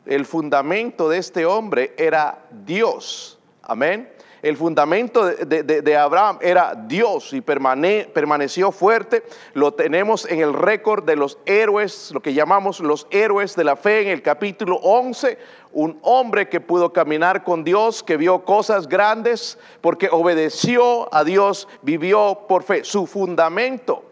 El 0.06 0.24
fundamento 0.24 1.10
de 1.10 1.18
este 1.18 1.44
hombre 1.44 1.94
era 1.98 2.46
Dios. 2.64 3.38
Amén. 3.62 4.15
El 4.42 4.56
fundamento 4.56 5.24
de, 5.24 5.96
Abraham 5.96 6.38
era 6.42 6.74
Dios 6.74 7.32
y 7.32 7.40
permaneció 7.40 8.70
fuerte. 8.70 9.22
Lo 9.54 9.72
tenemos 9.72 10.26
en 10.26 10.40
el 10.40 10.52
récord 10.52 11.04
de 11.04 11.16
los 11.16 11.38
héroes, 11.46 12.10
lo 12.12 12.20
que 12.20 12.34
llamamos 12.34 12.80
los 12.80 13.06
héroes 13.10 13.56
de 13.56 13.64
la 13.64 13.76
fe 13.76 14.02
en 14.02 14.08
el 14.08 14.22
capítulo 14.22 14.76
11. 14.76 15.38
Un 15.72 15.98
hombre 16.02 16.48
que 16.48 16.60
pudo 16.60 16.92
caminar 16.92 17.44
con 17.44 17.64
Dios, 17.64 18.02
que 18.02 18.16
vio 18.16 18.44
cosas 18.44 18.88
grandes 18.88 19.58
porque 19.80 20.08
obedeció 20.10 21.12
a 21.14 21.24
Dios, 21.24 21.66
vivió 21.82 22.46
por 22.46 22.62
fe. 22.62 22.84
Su 22.84 23.06
fundamento. 23.06 24.04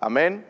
Amén. 0.00 0.46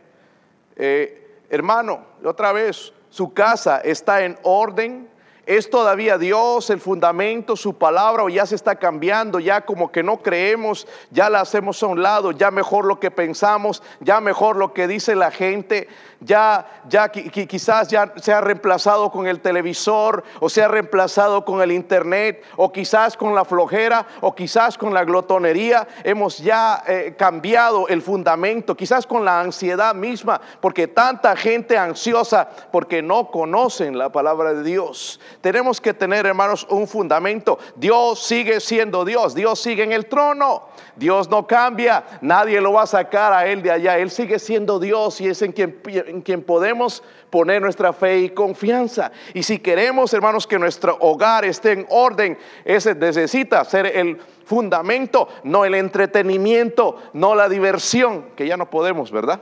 Eh, 0.77 1.41
hermano, 1.49 2.05
otra 2.25 2.53
vez, 2.53 2.93
su 3.09 3.33
casa 3.33 3.81
está 3.81 4.25
en 4.25 4.39
orden 4.43 5.09
¿Es 5.47 5.69
todavía 5.69 6.17
Dios 6.17 6.71
el 6.71 6.81
fundamento, 6.81 7.57
su 7.57 7.75
palabra 7.75 8.25
o 8.25 8.29
ya 8.29 8.47
se 8.47 8.55
está 8.55 8.77
cambiando? 8.77 9.41
Ya 9.41 9.61
como 9.63 9.93
que 9.93 10.03
no 10.03 10.19
creemos, 10.19 10.87
ya 11.11 11.29
la 11.29 11.41
hacemos 11.41 11.83
a 11.83 11.87
un 11.87 12.03
lado, 12.03 12.31
ya 12.31 12.51
mejor 12.51 12.87
lo 12.87 12.99
que 12.99 13.11
pensamos, 13.11 13.83
ya 14.01 14.21
mejor 14.21 14.57
lo 14.57 14.73
que 14.73 14.89
dice 14.89 15.15
la 15.15 15.31
gente, 15.31 15.89
ya, 16.21 16.67
ya 16.89 17.11
quizás 17.11 17.89
ya 17.89 18.15
se 18.17 18.33
ha 18.33 18.41
reemplazado 18.41 19.11
con 19.11 19.27
el 19.27 19.41
televisor 19.41 20.25
o 20.41 20.49
se 20.49 20.63
ha 20.63 20.69
reemplazado 20.69 21.45
con 21.45 21.61
el 21.61 21.73
internet 21.73 22.43
o 22.57 22.73
quizás 22.73 23.17
con 23.17 23.35
la 23.35 23.45
flojera 23.45 24.07
o 24.23 24.35
quizás 24.35 24.79
con 24.79 24.95
la 24.95 25.05
glotonería. 25.05 25.87
Hemos 26.03 26.39
ya 26.39 26.83
eh, 26.87 27.15
cambiado 27.19 27.89
el 27.89 28.01
fundamento, 28.01 28.75
quizás 28.75 29.07
con 29.07 29.25
la 29.25 29.41
ansiedad 29.41 29.95
misma, 29.95 30.41
porque 30.61 30.89
tanta 30.89 31.37
gente 31.37 31.77
ansiosa 31.77 32.49
porque 32.73 33.03
no 33.03 33.31
conocen 33.31 33.99
la 33.99 34.11
palabra 34.11 34.55
de 34.55 34.63
Dios. 34.63 35.21
Tenemos 35.41 35.81
que 35.81 35.95
tener, 35.95 36.27
hermanos, 36.27 36.67
un 36.71 36.87
fundamento. 36.87 37.59
Dios 37.77 38.25
sigue 38.25 38.61
siendo 38.61 39.05
Dios, 39.05 39.35
Dios 39.35 39.61
sigue 39.61 39.83
en 39.83 39.93
el 39.93 40.07
trono, 40.07 40.65
Dios 40.97 41.29
no 41.29 41.47
cambia, 41.47 42.05
nadie 42.21 42.61
lo 42.61 42.73
va 42.73 42.83
a 42.83 42.87
sacar 42.87 43.33
a 43.33 43.47
Él 43.47 43.63
de 43.63 43.71
allá, 43.71 43.99
Él 43.99 44.11
sigue 44.11 44.39
siendo 44.39 44.79
Dios 44.79 45.21
y 45.21 45.29
es 45.29 45.43
en 45.43 45.53
quien, 45.53 45.81
en 45.87 46.23
quien 46.23 46.43
podemos 46.43 47.03
poner 47.31 47.61
nuestra 47.61 47.93
fe 47.93 48.21
y 48.21 48.31
confianza. 48.31 49.11
Y 49.35 49.43
si 49.43 49.59
queremos, 49.59 50.15
hermanos, 50.15 50.47
que 50.47 50.59
nuestro 50.59 50.97
hogar 51.01 51.45
esté 51.45 51.73
en 51.73 51.87
orden, 51.91 52.39
ese 52.65 52.95
necesita 52.95 53.65
ser 53.65 53.87
el 53.87 54.21
fundamento, 54.45 55.29
no 55.43 55.65
el 55.65 55.75
entretenimiento, 55.75 56.97
no 57.13 57.35
la 57.35 57.49
diversión, 57.49 58.27
que 58.37 58.47
ya 58.47 58.57
no 58.57 58.71
podemos, 58.71 59.11
¿verdad? 59.11 59.41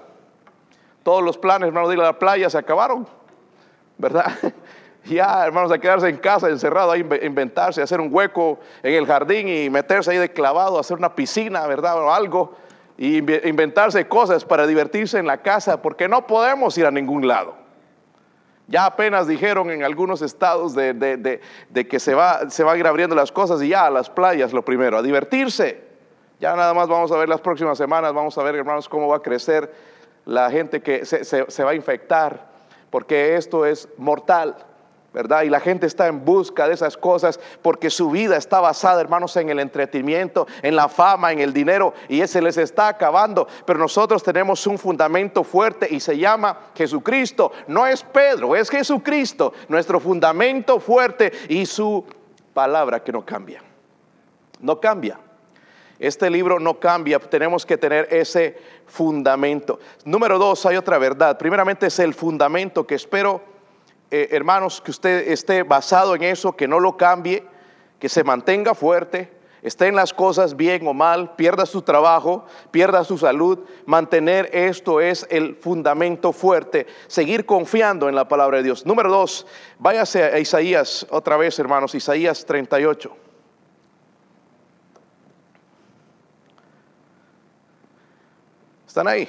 Todos 1.03 1.23
los 1.23 1.37
planes, 1.37 1.67
hermanos, 1.67 1.91
de 1.91 1.97
ir 1.97 2.01
a 2.01 2.05
la 2.05 2.19
playa 2.19 2.49
se 2.49 2.59
acabaron, 2.59 3.07
¿verdad? 3.99 4.33
ya, 5.05 5.45
hermanos, 5.45 5.73
a 5.73 5.79
quedarse 5.79 6.09
en 6.09 6.17
casa, 6.17 6.49
encerrado, 6.49 6.93
a 6.93 6.99
inventarse, 6.99 7.83
hacer 7.83 8.01
un 8.01 8.09
hueco 8.13 8.61
en 8.83 8.95
el 8.95 9.07
jardín 9.07 9.49
y 9.49 9.69
meterse 9.69 10.13
ahí 10.13 10.19
de 10.19 10.33
clavado, 10.33 10.79
hacer 10.79 10.97
una 10.97 11.15
piscina, 11.15 11.67
¿verdad? 11.67 11.99
O 11.99 12.13
algo, 12.13 12.55
y 12.97 13.19
inventarse 13.49 14.07
cosas 14.07 14.45
para 14.45 14.67
divertirse 14.67 15.19
en 15.19 15.27
la 15.27 15.39
casa, 15.39 15.83
porque 15.83 16.09
no 16.09 16.27
podemos 16.27 16.77
ir 16.79 16.87
a 16.87 16.91
ningún 16.91 17.27
lado. 17.27 17.57
Ya 18.69 18.87
apenas 18.87 19.27
dijeron 19.27 19.71
en 19.71 19.83
algunos 19.83 20.23
estados 20.23 20.75
de, 20.75 21.41
que 21.91 22.01
se, 22.01 22.15
va, 22.15 22.49
se 22.49 22.63
van 22.63 22.77
a 22.77 22.79
ir 22.79 22.87
abriendo 22.87 23.17
las 23.17 23.33
cosas 23.33 23.61
y 23.61 23.69
ya 23.69 23.87
a 23.87 23.91
las 23.91 24.09
playas 24.09 24.53
lo 24.53 24.65
primero, 24.65 24.99
a 24.99 25.03
divertirse. 25.03 25.83
Ya 26.39 26.55
nada 26.55 26.73
más 26.75 26.89
vamos 26.89 27.11
a 27.11 27.17
ver 27.17 27.29
las 27.29 27.41
próximas 27.41 27.77
semanas, 27.77 28.13
vamos 28.13 28.39
a 28.39 28.43
ver, 28.43 28.55
hermanos, 28.55 28.89
cómo 28.89 29.09
va 29.09 29.17
a 29.17 29.23
crecer 29.23 29.73
la 30.25 30.49
gente 30.51 30.81
que 30.81 31.05
se 31.05 31.65
va 31.65 31.71
a 31.73 31.75
infectar, 31.75 32.47
porque 32.89 33.35
esto 33.35 33.67
es 33.67 33.89
mortal. 33.97 34.55
¿Verdad? 35.13 35.43
Y 35.43 35.51
la 35.51 35.61
gente 35.61 35.87
está 35.87 36.07
en 36.07 36.25
busca 36.25 36.67
de 36.67 36.75
esas 36.75 36.97
cosas 36.97 37.39
porque 37.61 37.91
su 37.91 38.11
vida 38.11 38.37
está 38.37 38.61
basada, 38.61 39.01
hermanos, 39.01 39.37
en 39.37 39.51
el 39.51 39.59
entretenimiento, 39.59 40.47
en 40.63 40.75
la 40.75 40.89
fama, 40.89 41.33
en 41.33 41.41
el 41.41 41.53
dinero, 41.53 41.93
y 42.09 42.21
ese 42.21 42.41
les 42.41 42.57
está 42.57 42.89
acabando. 42.89 43.47
Pero 43.67 43.79
nosotros 43.79 44.23
tenemos 44.23 44.67
un 44.67 44.79
fundamento 44.79 45.45
fuerte 45.45 45.87
y 45.91 46.01
se 46.01 46.17
llama 46.17 46.59
Jesucristo. 46.75 47.53
No 47.67 47.87
es 47.87 48.03
Pedro, 48.03 48.57
es 48.57 48.71
Jesucristo, 48.71 49.53
nuestro 49.69 50.01
fundamento 50.01 50.81
fuerte 50.81 51.33
y 51.49 51.67
su 51.67 52.05
palabra 52.55 53.03
que 53.03 53.13
no 53.13 53.25
cambia. 53.25 53.63
No 54.61 54.81
cambia. 54.81 55.19
Este 55.99 56.29
libro 56.31 56.59
no 56.59 56.81
cambia, 56.81 57.21
tenemos 57.21 57.65
que 57.65 57.77
tener 57.77 58.09
ese 58.11 58.59
fundamento. 58.87 59.79
Número 60.05 60.37
dos, 60.37 60.67
hay 60.67 60.77
otra 60.77 60.99
verdad. 60.99 61.39
Primeramente 61.39 61.87
es 61.87 61.99
el 62.01 62.13
fundamento 62.13 62.85
que 62.85 62.97
espero 62.97 63.52
eh, 64.15 64.29
hermanos, 64.31 64.83
que 64.83 64.91
usted 64.91 65.33
esté 65.33 65.63
basado 65.63 66.15
en 66.15 66.23
eso, 66.23 66.53
que 66.53 66.69
no 66.69 66.79
lo 66.79 66.99
cambie, 66.99 67.45
que 67.99 68.11
se 68.11 68.23
mantenga 68.23 68.75
fuerte, 68.75 69.33
esté 69.63 69.87
en 69.87 69.97
las 69.97 70.13
cosas 70.13 70.55
bien 70.55 70.87
o 70.87 70.93
mal, 70.93 71.35
pierda 71.35 71.65
su 71.65 71.81
trabajo, 71.81 72.45
pierda 72.71 73.05
su 73.05 73.17
salud, 73.17 73.61
mantener 73.87 74.51
esto 74.53 75.01
es 75.01 75.27
el 75.31 75.57
fundamento 75.57 76.35
fuerte, 76.35 76.87
seguir 77.07 77.47
confiando 77.47 78.07
en 78.11 78.15
la 78.15 78.29
palabra 78.29 78.59
de 78.59 78.65
Dios. 78.65 78.85
Número 78.85 79.11
dos, 79.11 79.47
váyase 79.79 80.25
a 80.25 80.39
Isaías 80.39 81.07
otra 81.09 81.39
vez, 81.39 81.59
hermanos, 81.59 81.95
Isaías 81.95 82.45
38. 82.45 83.17
¿Están 88.87 89.09
ahí? 89.09 89.27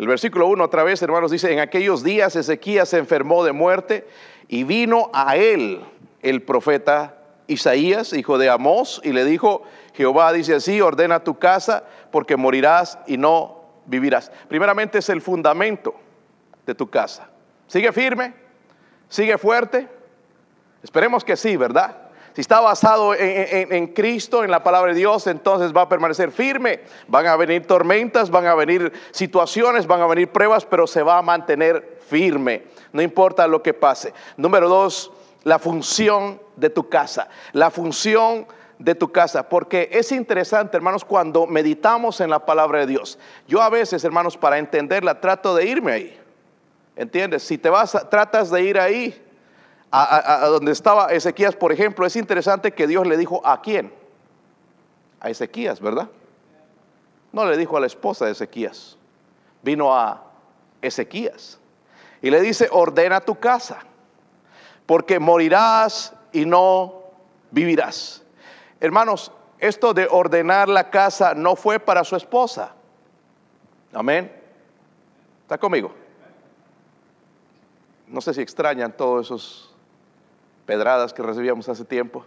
El 0.00 0.08
versículo 0.08 0.46
1 0.46 0.64
otra 0.64 0.82
vez, 0.82 1.02
hermanos, 1.02 1.30
dice, 1.30 1.52
en 1.52 1.58
aquellos 1.58 2.02
días 2.02 2.34
Ezequías 2.34 2.88
se 2.88 2.96
enfermó 2.96 3.44
de 3.44 3.52
muerte 3.52 4.08
y 4.48 4.64
vino 4.64 5.10
a 5.12 5.36
él 5.36 5.84
el 6.22 6.40
profeta 6.40 7.18
Isaías, 7.48 8.14
hijo 8.14 8.38
de 8.38 8.48
Amós, 8.48 9.02
y 9.04 9.12
le 9.12 9.26
dijo, 9.26 9.62
Jehová 9.92 10.32
dice 10.32 10.54
así, 10.54 10.80
ordena 10.80 11.22
tu 11.22 11.38
casa 11.38 11.84
porque 12.10 12.38
morirás 12.38 12.98
y 13.06 13.18
no 13.18 13.60
vivirás. 13.84 14.32
Primeramente 14.48 15.00
es 15.00 15.10
el 15.10 15.20
fundamento 15.20 15.94
de 16.64 16.74
tu 16.74 16.88
casa. 16.88 17.28
¿Sigue 17.66 17.92
firme? 17.92 18.32
¿Sigue 19.06 19.36
fuerte? 19.36 19.86
Esperemos 20.82 21.24
que 21.26 21.36
sí, 21.36 21.58
¿verdad? 21.58 22.09
Si 22.34 22.40
está 22.40 22.60
basado 22.60 23.14
en, 23.14 23.88
Cristo, 23.88 24.44
en 24.44 24.50
la 24.50 24.62
palabra 24.62 24.92
de 24.92 24.98
Dios, 24.98 25.26
entonces 25.26 25.76
va 25.76 25.82
a 25.82 25.88
permanecer 25.88 26.30
firme. 26.30 26.80
Van 27.08 27.26
a 27.26 27.36
venir 27.36 27.66
tormentas, 27.66 28.30
van 28.30 28.46
a 28.46 28.54
venir 28.54 28.92
situaciones, 29.10 29.86
van 29.86 30.00
a 30.00 30.06
venir 30.06 30.28
pruebas, 30.28 30.64
pero 30.64 30.86
se 30.86 31.02
va 31.02 31.18
a 31.18 31.22
mantener 31.22 31.98
firme. 32.08 32.64
No 32.92 33.02
importa 33.02 33.48
lo 33.48 33.62
que 33.62 33.74
pase. 33.74 34.14
Número 34.36 34.68
dos, 34.68 35.10
la 35.42 35.58
función 35.58 36.40
de 36.56 36.70
tu 36.70 36.88
casa. 36.88 37.28
La 37.52 37.70
función 37.70 38.46
de 38.78 38.94
tu 38.94 39.12
casa, 39.12 39.48
porque 39.48 39.90
es 39.92 40.10
interesante, 40.10 40.76
hermanos, 40.76 41.04
cuando 41.04 41.46
meditamos 41.46 42.20
en 42.20 42.30
la 42.30 42.46
palabra 42.46 42.80
de 42.80 42.86
Dios. 42.86 43.18
Yo 43.46 43.60
a 43.60 43.68
veces, 43.68 44.02
hermanos, 44.04 44.38
para 44.38 44.58
entenderla, 44.58 45.20
trato 45.20 45.54
de 45.54 45.66
irme 45.66 45.92
ahí. 45.92 46.20
¿Entiendes? 46.96 47.42
Si 47.42 47.58
te 47.58 47.68
vas, 47.68 47.96
tratas 48.08 48.50
de 48.50 48.62
ir 48.62 48.78
ahí, 48.78 49.29
a, 49.92 50.46
donde 50.46 50.72
estaba 50.72 51.06
Ezequías, 51.08 51.56
por 51.56 51.72
ejemplo, 51.72 52.06
es 52.06 52.14
interesante 52.16 52.72
que 52.72 52.86
Dios 52.86 53.06
le 53.06 53.16
dijo 53.16 53.44
a 53.44 53.60
quién. 53.60 53.92
A 55.20 55.30
Ezequías, 55.30 55.80
¿verdad? 55.80 56.08
No 57.32 57.44
le 57.44 57.56
dijo 57.56 57.76
a 57.76 57.80
la 57.80 57.86
esposa 57.86 58.26
de 58.26 58.32
Ezequías, 58.32 58.96
vino 59.62 59.94
a 59.94 60.22
Ezequías. 60.80 61.58
Y 62.22 62.30
le 62.30 62.40
dice, 62.40 62.68
ordena 62.70 63.20
tu 63.20 63.36
casa, 63.36 63.80
porque 64.86 65.18
morirás 65.18 66.14
y 66.32 66.44
no 66.44 67.02
vivirás. 67.50 68.22
Hermanos, 68.78 69.32
esto 69.58 69.92
de 69.92 70.06
ordenar 70.10 70.68
la 70.68 70.90
casa 70.90 71.34
no 71.34 71.56
fue 71.56 71.78
para 71.80 72.04
su 72.04 72.16
esposa. 72.16 72.74
Amén. 73.92 74.32
¿Está 75.42 75.58
conmigo? 75.58 75.92
No 78.06 78.20
sé 78.20 78.34
si 78.34 78.40
extrañan 78.40 78.92
todos 78.96 79.26
esos 79.26 79.69
pedradas 80.70 81.12
que 81.12 81.20
recibíamos 81.20 81.68
hace 81.68 81.84
tiempo? 81.84 82.24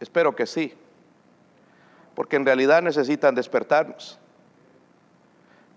Espero 0.00 0.34
que 0.34 0.46
sí, 0.46 0.72
porque 2.14 2.36
en 2.36 2.46
realidad 2.46 2.80
necesitan 2.80 3.34
despertarnos. 3.34 4.18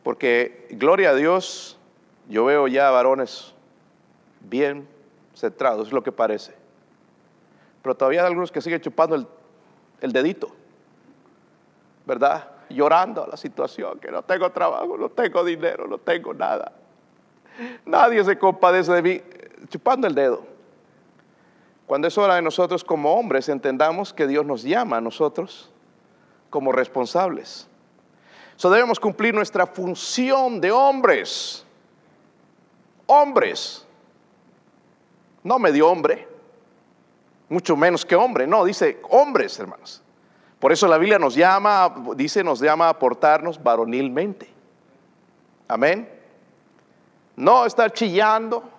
Porque, 0.01 0.65
gloria 0.71 1.09
a 1.09 1.13
Dios, 1.13 1.77
yo 2.29 2.45
veo 2.45 2.69
ya 2.69 2.89
varones 2.89 3.53
bien 4.39 4.87
centrados, 5.35 5.87
es 5.87 5.93
lo 5.93 6.01
que 6.01 6.13
parece. 6.13 6.53
Pero 7.81 7.95
todavía 7.95 8.21
hay 8.21 8.27
algunos 8.27 8.49
que 8.49 8.61
siguen 8.61 8.79
chupando 8.79 9.15
el, 9.15 9.27
el 9.99 10.13
dedito, 10.13 10.55
¿verdad? 12.05 12.49
llorando 12.69 13.25
a 13.25 13.27
la 13.27 13.35
situación, 13.35 13.99
que 13.99 14.09
no 14.09 14.21
tengo 14.23 14.49
trabajo, 14.51 14.97
no 14.97 15.09
tengo 15.09 15.43
dinero, 15.43 15.85
no 15.85 15.97
tengo 15.97 16.33
nada. 16.33 16.78
Nadie 17.85 18.23
se 18.23 18.37
compadece 18.37 18.91
de 18.91 19.01
mí, 19.01 19.21
chupando 19.69 20.07
el 20.07 20.15
dedo. 20.15 20.43
Cuando 21.85 22.07
es 22.07 22.17
hora 22.17 22.35
de 22.35 22.41
nosotros 22.41 22.83
como 22.83 23.13
hombres 23.13 23.49
entendamos 23.49 24.13
que 24.13 24.27
Dios 24.27 24.45
nos 24.45 24.63
llama 24.63 24.97
a 24.97 25.01
nosotros 25.01 25.71
como 26.49 26.71
responsables. 26.71 27.67
So 28.55 28.69
debemos 28.69 28.99
cumplir 28.99 29.33
nuestra 29.33 29.65
función 29.65 30.61
de 30.61 30.71
hombres. 30.71 31.65
Hombres. 33.07 33.85
No 35.43 35.57
medio 35.57 35.89
hombre, 35.89 36.27
mucho 37.47 37.75
menos 37.75 38.05
que 38.05 38.15
hombre, 38.15 38.45
no, 38.45 38.65
dice 38.65 39.01
hombres, 39.09 39.57
hermanos. 39.57 40.03
Por 40.59 40.71
eso 40.71 40.87
la 40.87 40.97
Biblia 40.97 41.17
nos 41.17 41.35
llama, 41.35 41.95
dice, 42.15 42.43
nos 42.43 42.59
llama 42.59 42.89
a 42.89 42.99
portarnos 42.99 43.63
varonilmente. 43.63 44.49
Amén. 45.67 46.18
No 47.39 47.65
estar 47.65 47.93
chillando 47.93 48.69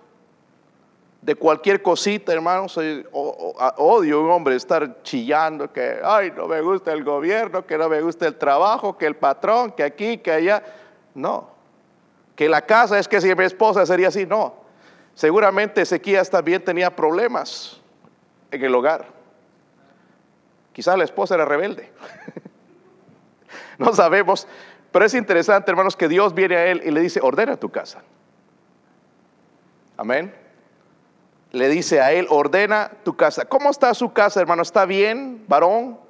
de 1.23 1.35
cualquier 1.35 1.81
cosita, 1.81 2.31
hermanos. 2.31 2.79
Odio 3.11 4.21
un 4.21 4.31
hombre 4.31 4.55
estar 4.55 5.03
chillando 5.03 5.73
que, 5.73 5.99
ay, 6.05 6.31
no 6.37 6.47
me 6.47 6.61
gusta 6.61 6.93
el 6.93 7.03
gobierno, 7.03 7.65
que 7.65 7.79
no 7.79 7.89
me 7.89 8.03
gusta 8.03 8.27
el 8.27 8.37
trabajo, 8.37 8.99
que 8.99 9.07
el 9.07 9.17
patrón, 9.17 9.73
que 9.73 9.83
aquí, 9.83 10.19
que 10.19 10.31
allá. 10.31 10.63
No. 11.15 11.49
Que 12.37 12.51
la 12.51 12.61
casa 12.61 12.99
es 12.99 13.09
que 13.09 13.23
si 13.23 13.35
mi 13.35 13.45
esposa 13.45 13.87
sería 13.87 14.09
así, 14.09 14.27
no. 14.27 14.53
Seguramente 15.15 15.81
Ezequías 15.81 16.29
también 16.29 16.63
tenía 16.63 16.95
problemas 16.95 17.81
en 18.51 18.63
el 18.63 18.75
hogar. 18.75 19.07
Quizás 20.75 20.99
la 20.99 21.05
esposa 21.05 21.35
era 21.35 21.47
rebelde. 21.47 21.91
no 23.79 23.95
sabemos. 23.95 24.47
Pero 24.93 25.07
es 25.07 25.15
interesante, 25.15 25.71
hermanos, 25.71 25.97
que 25.97 26.09
Dios 26.09 26.35
viene 26.35 26.57
a 26.57 26.67
él 26.67 26.83
y 26.85 26.91
le 26.91 27.01
dice, 27.01 27.21
ordena 27.23 27.57
tu 27.57 27.71
casa. 27.71 28.03
Amén. 30.01 30.35
Le 31.51 31.69
dice 31.69 32.01
a 32.01 32.11
él, 32.13 32.27
ordena 32.31 32.91
tu 33.05 33.19
casa. 33.19 33.45
¿Cómo 33.45 33.69
está 33.69 33.93
su 33.93 34.15
casa, 34.15 34.41
hermano? 34.41 34.63
¿Está 34.63 34.87
bien, 34.87 35.45
varón? 35.47 36.01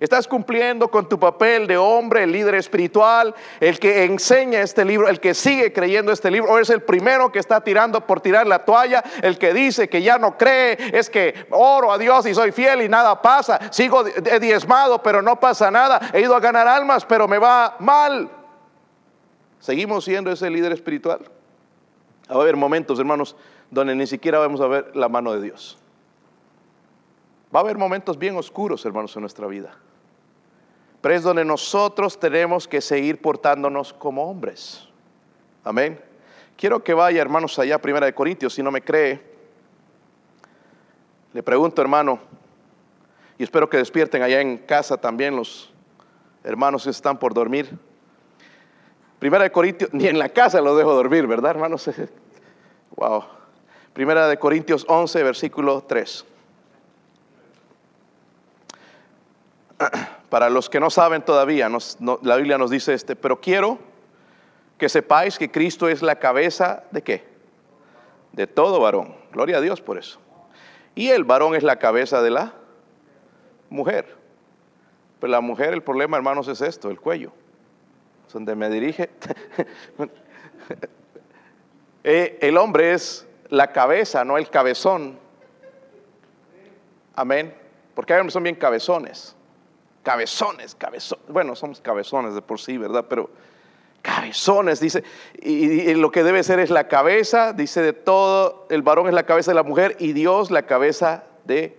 ¿Estás 0.00 0.28
cumpliendo 0.28 0.90
con 0.90 1.08
tu 1.08 1.18
papel 1.18 1.66
de 1.66 1.78
hombre, 1.78 2.24
el 2.24 2.32
líder 2.32 2.56
espiritual, 2.56 3.34
el 3.58 3.78
que 3.78 4.04
enseña 4.04 4.60
este 4.60 4.84
libro, 4.84 5.08
el 5.08 5.18
que 5.18 5.32
sigue 5.32 5.72
creyendo 5.72 6.12
este 6.12 6.30
libro? 6.30 6.52
¿O 6.52 6.58
es 6.58 6.68
el 6.68 6.82
primero 6.82 7.32
que 7.32 7.38
está 7.38 7.64
tirando 7.64 8.06
por 8.06 8.20
tirar 8.20 8.46
la 8.46 8.66
toalla? 8.66 9.02
El 9.22 9.38
que 9.38 9.54
dice 9.54 9.88
que 9.88 10.02
ya 10.02 10.18
no 10.18 10.36
cree, 10.36 10.76
es 10.92 11.08
que 11.08 11.46
oro 11.52 11.90
a 11.90 11.96
Dios 11.96 12.26
y 12.26 12.34
soy 12.34 12.52
fiel 12.52 12.82
y 12.82 12.88
nada 12.90 13.22
pasa. 13.22 13.72
Sigo 13.72 14.04
diezmado, 14.04 15.02
pero 15.02 15.22
no 15.22 15.40
pasa 15.40 15.70
nada. 15.70 16.10
He 16.12 16.20
ido 16.20 16.36
a 16.36 16.40
ganar 16.40 16.68
almas, 16.68 17.06
pero 17.06 17.26
me 17.26 17.38
va 17.38 17.76
mal. 17.78 18.28
¿Seguimos 19.58 20.04
siendo 20.04 20.30
ese 20.30 20.50
líder 20.50 20.72
espiritual? 20.72 21.31
Va 22.30 22.36
a 22.36 22.40
haber 22.40 22.56
momentos, 22.56 22.98
hermanos, 22.98 23.36
donde 23.70 23.94
ni 23.94 24.06
siquiera 24.06 24.38
vamos 24.38 24.60
a 24.60 24.66
ver 24.66 24.96
la 24.96 25.08
mano 25.08 25.32
de 25.32 25.42
Dios. 25.42 25.78
Va 27.54 27.60
a 27.60 27.62
haber 27.62 27.76
momentos 27.76 28.18
bien 28.18 28.36
oscuros, 28.36 28.84
hermanos, 28.84 29.14
en 29.16 29.22
nuestra 29.22 29.46
vida. 29.46 29.76
Pero 31.00 31.14
es 31.14 31.22
donde 31.22 31.44
nosotros 31.44 32.18
tenemos 32.18 32.68
que 32.68 32.80
seguir 32.80 33.20
portándonos 33.20 33.92
como 33.92 34.30
hombres. 34.30 34.88
Amén. 35.64 36.00
Quiero 36.56 36.82
que 36.82 36.94
vaya, 36.94 37.20
hermanos, 37.20 37.58
allá, 37.58 37.78
Primera 37.80 38.06
de 38.06 38.14
Corintios, 38.14 38.54
si 38.54 38.62
no 38.62 38.70
me 38.70 38.82
cree. 38.82 39.20
Le 41.32 41.42
pregunto, 41.42 41.82
hermano, 41.82 42.20
y 43.38 43.42
espero 43.42 43.68
que 43.68 43.78
despierten 43.78 44.22
allá 44.22 44.40
en 44.40 44.58
casa 44.58 44.96
también 44.96 45.34
los 45.34 45.72
hermanos 46.44 46.84
que 46.84 46.90
están 46.90 47.18
por 47.18 47.34
dormir. 47.34 47.78
Primera 49.22 49.44
de 49.44 49.52
Corintios, 49.52 49.94
ni 49.94 50.08
en 50.08 50.18
la 50.18 50.30
casa 50.30 50.60
lo 50.60 50.74
dejo 50.74 50.92
dormir, 50.94 51.28
¿verdad, 51.28 51.52
hermanos? 51.52 51.88
Wow. 52.96 53.22
Primera 53.92 54.26
de 54.26 54.36
Corintios 54.36 54.84
11, 54.88 55.22
versículo 55.22 55.84
3. 55.84 56.24
Para 60.28 60.50
los 60.50 60.68
que 60.68 60.80
no 60.80 60.90
saben 60.90 61.22
todavía, 61.22 61.70
la 62.22 62.36
Biblia 62.36 62.58
nos 62.58 62.68
dice 62.68 62.94
este, 62.94 63.14
pero 63.14 63.40
quiero 63.40 63.78
que 64.76 64.88
sepáis 64.88 65.38
que 65.38 65.52
Cristo 65.52 65.88
es 65.88 66.02
la 66.02 66.16
cabeza 66.16 66.82
de 66.90 67.02
qué? 67.02 67.24
De 68.32 68.48
todo 68.48 68.80
varón. 68.80 69.14
Gloria 69.30 69.58
a 69.58 69.60
Dios 69.60 69.80
por 69.80 69.98
eso. 69.98 70.18
Y 70.96 71.10
el 71.10 71.22
varón 71.22 71.54
es 71.54 71.62
la 71.62 71.76
cabeza 71.76 72.22
de 72.22 72.30
la 72.30 72.54
mujer. 73.70 74.16
Pero 75.20 75.30
la 75.30 75.40
mujer, 75.40 75.74
el 75.74 75.84
problema, 75.84 76.16
hermanos, 76.16 76.48
es 76.48 76.60
esto, 76.60 76.90
el 76.90 76.98
cuello. 76.98 77.32
Donde 78.32 78.54
me 78.54 78.70
dirige. 78.70 79.10
Eh, 82.04 82.36
el 82.40 82.56
hombre 82.56 82.94
es 82.94 83.28
la 83.48 83.70
cabeza, 83.70 84.24
no 84.24 84.36
el 84.36 84.50
cabezón. 84.50 85.16
Amén. 87.14 87.54
Porque 87.94 88.12
hay 88.12 88.18
hombres 88.18 88.32
son 88.32 88.42
bien 88.42 88.56
cabezones. 88.56 89.36
Cabezones, 90.02 90.74
cabezones. 90.74 91.24
Bueno, 91.28 91.54
somos 91.54 91.80
cabezones 91.80 92.34
de 92.34 92.42
por 92.42 92.58
sí, 92.58 92.76
¿verdad? 92.76 93.06
Pero 93.08 93.30
cabezones, 94.02 94.80
dice. 94.80 95.04
Y, 95.40 95.94
lo 95.94 96.10
que 96.10 96.24
debe 96.24 96.42
ser 96.42 96.58
es 96.58 96.70
la 96.70 96.88
cabeza, 96.88 97.52
dice 97.52 97.82
de 97.82 97.92
todo. 97.92 98.66
El 98.68 98.82
varón 98.82 99.06
es 99.06 99.14
la 99.14 99.24
cabeza 99.24 99.52
de 99.52 99.54
la 99.54 99.62
mujer 99.62 99.96
y 100.00 100.12
Dios 100.12 100.50
la 100.50 100.66
cabeza 100.66 101.24
de 101.44 101.78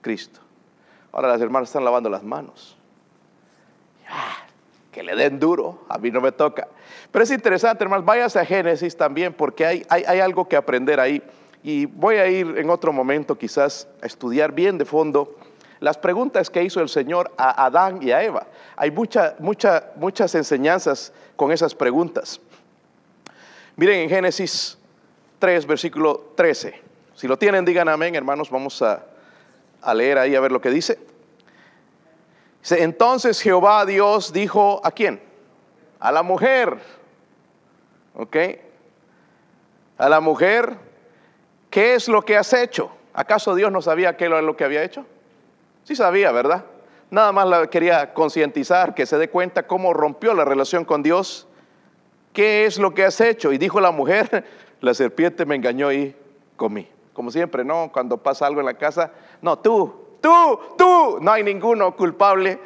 Cristo. 0.00 0.40
Ahora 1.12 1.28
las 1.28 1.40
hermanas 1.40 1.68
están 1.68 1.84
lavando 1.84 2.10
las 2.10 2.24
manos. 2.24 2.76
Que 4.92 5.02
le 5.02 5.16
den 5.16 5.40
duro, 5.40 5.84
a 5.88 5.96
mí 5.98 6.10
no 6.10 6.20
me 6.20 6.30
toca. 6.30 6.68
Pero 7.10 7.24
es 7.24 7.30
interesante, 7.30 7.82
hermanos, 7.82 8.04
váyase 8.04 8.38
a 8.38 8.44
Génesis 8.44 8.94
también 8.96 9.32
porque 9.32 9.64
hay, 9.64 9.82
hay, 9.88 10.20
algo 10.20 10.46
que 10.46 10.54
aprender 10.54 11.00
ahí. 11.00 11.22
Y 11.64 11.86
voy 11.86 12.16
a 12.16 12.28
ir 12.28 12.58
en 12.58 12.68
otro 12.68 12.92
momento 12.92 13.36
quizás 13.36 13.88
a 14.02 14.06
estudiar 14.06 14.52
bien 14.52 14.76
de 14.76 14.84
fondo 14.84 15.36
las 15.80 15.96
preguntas 15.96 16.50
que 16.50 16.62
hizo 16.62 16.80
el 16.80 16.88
Señor 16.88 17.32
a 17.38 17.64
Adán 17.64 18.02
y 18.02 18.12
a 18.12 18.22
Eva. 18.22 18.46
Hay 18.76 18.90
mucha, 18.90 19.34
mucha, 19.38 19.90
muchas 19.96 20.34
enseñanzas 20.34 21.12
con 21.36 21.50
esas 21.50 21.74
preguntas. 21.74 22.40
Miren 23.76 24.00
en 24.00 24.10
Génesis 24.10 24.78
3, 25.38 25.66
versículo 25.66 26.32
13. 26.36 26.74
Si 27.14 27.26
lo 27.26 27.38
tienen, 27.38 27.64
digan 27.64 27.88
amén, 27.88 28.14
hermanos. 28.14 28.50
Vamos 28.50 28.82
a, 28.82 29.04
a 29.80 29.94
leer 29.94 30.18
ahí 30.18 30.34
a 30.34 30.40
ver 30.40 30.52
lo 30.52 30.60
que 30.60 30.70
dice. 30.70 30.98
Entonces 32.70 33.40
Jehová 33.40 33.84
Dios 33.86 34.32
dijo, 34.32 34.80
¿a 34.84 34.90
quién? 34.90 35.20
A 35.98 36.12
la 36.12 36.22
mujer 36.22 36.78
¿Ok? 38.14 38.36
A 39.98 40.08
la 40.08 40.20
mujer, 40.20 40.76
¿qué 41.70 41.94
es 41.94 42.08
lo 42.08 42.22
que 42.22 42.36
has 42.36 42.52
hecho? 42.52 42.90
¿Acaso 43.14 43.54
Dios 43.54 43.70
no 43.70 43.82
sabía 43.82 44.16
qué 44.16 44.26
era 44.26 44.42
lo 44.42 44.56
que 44.56 44.64
había 44.64 44.82
hecho? 44.82 45.06
Sí 45.84 45.96
sabía, 45.96 46.32
¿verdad? 46.32 46.64
Nada 47.10 47.32
más 47.32 47.46
la 47.46 47.66
quería 47.68 48.14
concientizar, 48.14 48.94
que 48.94 49.06
se 49.06 49.18
dé 49.18 49.28
cuenta 49.28 49.66
cómo 49.66 49.92
rompió 49.92 50.34
la 50.34 50.44
relación 50.44 50.84
con 50.84 51.02
Dios. 51.02 51.46
¿Qué 52.32 52.64
es 52.64 52.78
lo 52.78 52.94
que 52.94 53.04
has 53.04 53.20
hecho? 53.20 53.52
Y 53.52 53.58
dijo 53.58 53.80
la 53.80 53.90
mujer, 53.90 54.44
la 54.80 54.94
serpiente 54.94 55.44
me 55.44 55.56
engañó 55.56 55.92
y 55.92 56.16
comí. 56.56 56.88
Como 57.12 57.30
siempre, 57.30 57.64
¿no? 57.64 57.90
Cuando 57.92 58.16
pasa 58.16 58.46
algo 58.46 58.60
en 58.60 58.66
la 58.66 58.74
casa, 58.74 59.12
no, 59.42 59.58
tú, 59.58 60.01
tú, 60.22 60.58
tú, 60.78 61.18
no 61.20 61.30
hay 61.30 61.42
ninguno 61.42 61.94
culpable. 61.94 62.58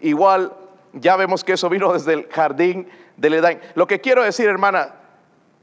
Igual, 0.00 0.52
ya 0.94 1.16
vemos 1.16 1.44
que 1.44 1.52
eso 1.52 1.68
vino 1.68 1.92
desde 1.92 2.14
el 2.14 2.28
jardín 2.28 2.88
del 3.16 3.34
Edén. 3.34 3.60
Lo 3.76 3.86
que 3.86 4.00
quiero 4.00 4.24
decir, 4.24 4.48
hermana, 4.48 4.94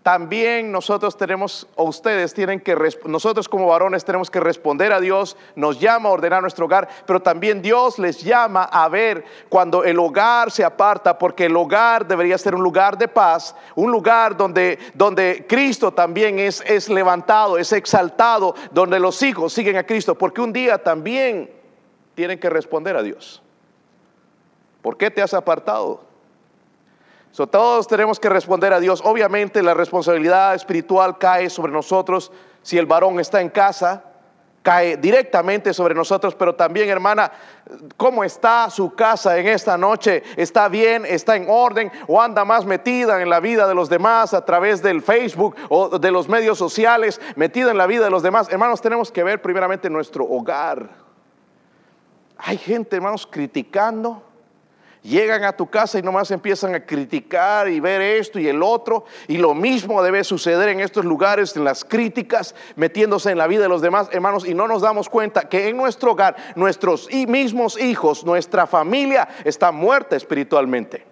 también 0.03 0.71
nosotros 0.71 1.15
tenemos, 1.15 1.67
o 1.75 1.83
ustedes 1.83 2.33
tienen 2.33 2.59
que, 2.59 2.75
nosotros 3.05 3.47
como 3.47 3.67
varones 3.67 4.03
tenemos 4.03 4.31
que 4.31 4.39
responder 4.39 4.91
a 4.91 4.99
Dios, 4.99 5.37
nos 5.55 5.79
llama 5.79 6.09
a 6.09 6.13
ordenar 6.13 6.41
nuestro 6.41 6.65
hogar, 6.65 6.89
pero 7.05 7.21
también 7.21 7.61
Dios 7.61 7.99
les 7.99 8.23
llama 8.23 8.63
a 8.63 8.89
ver 8.89 9.23
cuando 9.47 9.83
el 9.83 9.99
hogar 9.99 10.49
se 10.49 10.63
aparta, 10.63 11.19
porque 11.19 11.45
el 11.45 11.55
hogar 11.55 12.07
debería 12.07 12.37
ser 12.39 12.55
un 12.55 12.63
lugar 12.63 12.97
de 12.97 13.07
paz, 13.07 13.55
un 13.75 13.91
lugar 13.91 14.35
donde, 14.35 14.79
donde 14.95 15.45
Cristo 15.47 15.91
también 15.91 16.39
es, 16.39 16.63
es 16.65 16.89
levantado, 16.89 17.59
es 17.59 17.71
exaltado, 17.71 18.55
donde 18.71 18.99
los 18.99 19.21
hijos 19.21 19.53
siguen 19.53 19.77
a 19.77 19.85
Cristo, 19.85 20.17
porque 20.17 20.41
un 20.41 20.51
día 20.51 20.79
también 20.79 21.51
tienen 22.15 22.39
que 22.39 22.49
responder 22.49 22.97
a 22.97 23.03
Dios. 23.03 23.43
¿Por 24.81 24.97
qué 24.97 25.11
te 25.11 25.21
has 25.21 25.35
apartado? 25.35 26.10
Todos 27.31 27.87
tenemos 27.87 28.19
que 28.19 28.29
responder 28.29 28.73
a 28.73 28.79
Dios. 28.79 29.01
Obviamente 29.03 29.63
la 29.63 29.73
responsabilidad 29.73 30.53
espiritual 30.53 31.17
cae 31.17 31.49
sobre 31.49 31.71
nosotros. 31.71 32.31
Si 32.61 32.77
el 32.77 32.85
varón 32.85 33.19
está 33.19 33.41
en 33.41 33.49
casa, 33.49 34.03
cae 34.61 34.97
directamente 34.97 35.73
sobre 35.73 35.95
nosotros, 35.95 36.35
pero 36.35 36.55
también, 36.55 36.89
hermana, 36.89 37.31
¿cómo 37.97 38.23
está 38.23 38.69
su 38.69 38.93
casa 38.93 39.37
en 39.37 39.47
esta 39.47 39.77
noche? 39.77 40.23
¿Está 40.35 40.67
bien? 40.67 41.05
¿Está 41.05 41.35
en 41.35 41.47
orden? 41.49 41.91
¿O 42.07 42.21
anda 42.21 42.45
más 42.45 42.65
metida 42.65 43.21
en 43.21 43.29
la 43.29 43.39
vida 43.39 43.67
de 43.67 43.73
los 43.73 43.89
demás 43.89 44.33
a 44.33 44.45
través 44.45 44.83
del 44.83 45.01
Facebook 45.01 45.55
o 45.69 45.97
de 45.97 46.11
los 46.11 46.27
medios 46.29 46.57
sociales, 46.57 47.19
metida 47.35 47.71
en 47.71 47.77
la 47.77 47.87
vida 47.87 48.03
de 48.03 48.11
los 48.11 48.23
demás? 48.23 48.49
Hermanos, 48.51 48.81
tenemos 48.81 49.11
que 49.11 49.23
ver 49.23 49.41
primeramente 49.41 49.89
nuestro 49.89 50.25
hogar. 50.25 50.89
Hay 52.37 52.57
gente, 52.57 52.95
hermanos, 52.95 53.25
criticando 53.25 54.23
Llegan 55.03 55.43
a 55.43 55.53
tu 55.53 55.67
casa 55.67 55.97
y 55.97 56.03
nomás 56.03 56.29
empiezan 56.29 56.75
a 56.75 56.85
criticar 56.85 57.67
y 57.67 57.79
ver 57.79 58.01
esto 58.01 58.39
y 58.39 58.47
el 58.47 58.61
otro. 58.61 59.05
Y 59.27 59.37
lo 59.37 59.55
mismo 59.55 60.03
debe 60.03 60.23
suceder 60.23 60.69
en 60.69 60.79
estos 60.79 61.05
lugares, 61.05 61.55
en 61.57 61.63
las 61.63 61.83
críticas, 61.83 62.53
metiéndose 62.75 63.31
en 63.31 63.39
la 63.39 63.47
vida 63.47 63.63
de 63.63 63.69
los 63.69 63.81
demás 63.81 64.09
hermanos. 64.11 64.47
Y 64.47 64.53
no 64.53 64.67
nos 64.67 64.83
damos 64.83 65.09
cuenta 65.09 65.49
que 65.49 65.69
en 65.69 65.77
nuestro 65.77 66.11
hogar, 66.11 66.35
nuestros 66.55 67.09
mismos 67.11 67.81
hijos, 67.81 68.23
nuestra 68.23 68.67
familia 68.67 69.27
está 69.43 69.71
muerta 69.71 70.15
espiritualmente. 70.15 71.07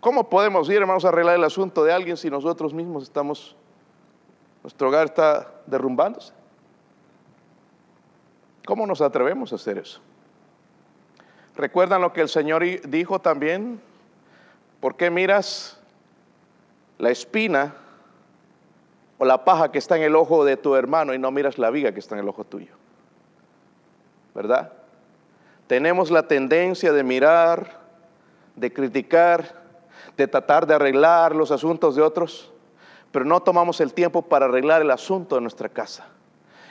¿Cómo 0.00 0.30
podemos 0.30 0.66
ir, 0.70 0.76
hermanos, 0.76 1.04
a 1.04 1.08
arreglar 1.08 1.36
el 1.36 1.44
asunto 1.44 1.84
de 1.84 1.92
alguien 1.92 2.16
si 2.16 2.30
nosotros 2.30 2.72
mismos 2.72 3.02
estamos, 3.02 3.54
nuestro 4.62 4.88
hogar 4.88 5.08
está 5.08 5.52
derrumbándose? 5.66 6.32
¿Cómo 8.64 8.86
nos 8.86 9.02
atrevemos 9.02 9.52
a 9.52 9.56
hacer 9.56 9.76
eso? 9.76 10.00
¿Recuerdan 11.60 12.00
lo 12.00 12.14
que 12.14 12.22
el 12.22 12.30
Señor 12.30 12.64
dijo 12.88 13.18
también? 13.18 13.82
¿Por 14.80 14.96
qué 14.96 15.10
miras 15.10 15.78
la 16.96 17.10
espina 17.10 17.74
o 19.18 19.26
la 19.26 19.44
paja 19.44 19.70
que 19.70 19.76
está 19.76 19.98
en 19.98 20.04
el 20.04 20.16
ojo 20.16 20.46
de 20.46 20.56
tu 20.56 20.74
hermano 20.74 21.12
y 21.12 21.18
no 21.18 21.30
miras 21.30 21.58
la 21.58 21.68
viga 21.68 21.92
que 21.92 22.00
está 22.00 22.14
en 22.14 22.22
el 22.22 22.28
ojo 22.30 22.44
tuyo? 22.44 22.72
¿Verdad? 24.34 24.72
Tenemos 25.66 26.10
la 26.10 26.26
tendencia 26.26 26.94
de 26.94 27.04
mirar, 27.04 27.78
de 28.56 28.72
criticar, 28.72 29.60
de 30.16 30.26
tratar 30.26 30.66
de 30.66 30.72
arreglar 30.72 31.36
los 31.36 31.50
asuntos 31.50 31.94
de 31.94 32.00
otros, 32.00 32.50
pero 33.12 33.26
no 33.26 33.40
tomamos 33.40 33.82
el 33.82 33.92
tiempo 33.92 34.22
para 34.22 34.46
arreglar 34.46 34.80
el 34.80 34.90
asunto 34.90 35.34
de 35.34 35.42
nuestra 35.42 35.68
casa. 35.68 36.06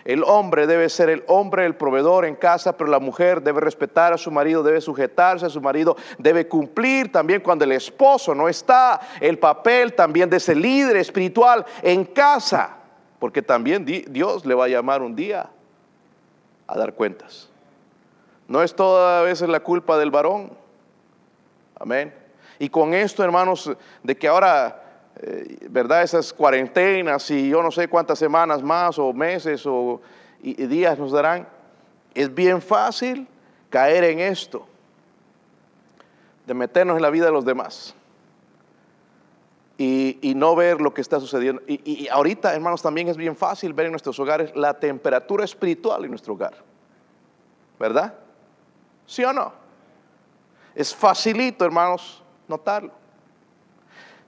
El 0.06 0.24
hombre 0.24 0.68
debe 0.68 0.90
ser 0.90 1.10
el 1.10 1.24
hombre, 1.28 1.66
el 1.66 1.76
proveedor 1.76 2.26
en 2.26 2.36
casa, 2.36 2.78
pero 2.78 2.90
la 2.90 3.00
mujer 3.00 3.42
debe 3.42 3.62
respetar 3.62 4.14
a 4.14 4.18
su 4.18 4.32
marido, 4.32 4.64
debe 4.64 4.82
sujetarse 4.82 5.46
a 5.46 5.50
su 5.50 5.62
marido, 5.62 5.98
debe 6.18 6.48
cumplir 6.48 7.12
también 7.12 7.42
cuando 7.42 7.66
el 7.66 7.72
esposo 7.74 8.34
no 8.34 8.48
está, 8.48 9.00
el 9.20 9.38
papel 9.40 9.94
también 9.94 10.30
de 10.30 10.38
ese 10.38 10.56
líder 10.56 10.98
espiritual 10.98 11.66
en 11.82 12.06
casa, 12.06 12.78
porque 13.20 13.42
también 13.42 13.86
Dios 13.86 14.46
le 14.46 14.56
va 14.56 14.66
a 14.66 14.70
llamar 14.70 15.02
un 15.02 15.16
día 15.16 15.50
a 16.68 16.78
dar 16.78 16.94
cuentas. 16.94 17.50
No 18.48 18.64
es 18.64 18.76
toda 18.76 19.22
veces 19.22 19.50
la 19.50 19.60
culpa 19.60 19.98
del 19.98 20.12
varón. 20.12 20.52
Amén. 21.80 22.14
Y 22.58 22.70
con 22.70 22.94
esto, 22.94 23.24
hermanos, 23.24 23.72
de 24.04 24.18
que 24.18 24.28
ahora 24.28 24.89
eh, 25.22 25.68
¿verdad? 25.70 26.04
Esas 26.04 26.32
cuarentenas 26.32 27.30
y 27.30 27.50
yo 27.50 27.62
no 27.62 27.72
sé 27.72 27.90
cuántas 27.90 28.18
semanas 28.18 28.64
más 28.64 28.98
o 28.98 29.12
meses 29.12 29.66
o 29.66 30.00
y, 30.42 30.54
días 30.66 30.98
nos 30.98 31.12
darán. 31.12 31.48
Es 32.14 32.34
bien 32.34 32.62
fácil 32.62 33.28
caer 33.70 34.06
en 34.06 34.20
esto, 34.20 34.66
de 36.48 36.54
meternos 36.54 36.96
en 36.96 37.02
la 37.02 37.10
vida 37.10 37.26
de 37.26 37.32
los 37.32 37.44
demás 37.44 37.94
y, 39.78 40.34
no 40.36 40.56
ver 40.56 40.80
lo 40.80 40.94
que 40.94 41.02
está 41.02 41.20
sucediendo. 41.20 41.62
Y, 41.68 41.82
y, 41.84 42.08
ahorita, 42.08 42.54
hermanos, 42.54 42.82
también 42.82 43.10
es 43.10 43.18
bien 43.18 43.36
fácil 43.36 43.74
ver 43.74 43.88
en 43.88 43.92
nuestros 43.92 44.18
hogares 44.20 44.56
la 44.56 44.74
temperatura 44.74 45.44
espiritual 45.44 46.04
en 46.06 46.12
nuestro 46.12 46.34
hogar. 46.34 46.54
¿Verdad? 47.78 48.14
¿Sí 49.06 49.24
o 49.24 49.34
no? 49.34 49.54
Es 50.76 50.96
facilito, 50.96 51.66
hermanos, 51.66 52.24
notarlo. 52.48 52.92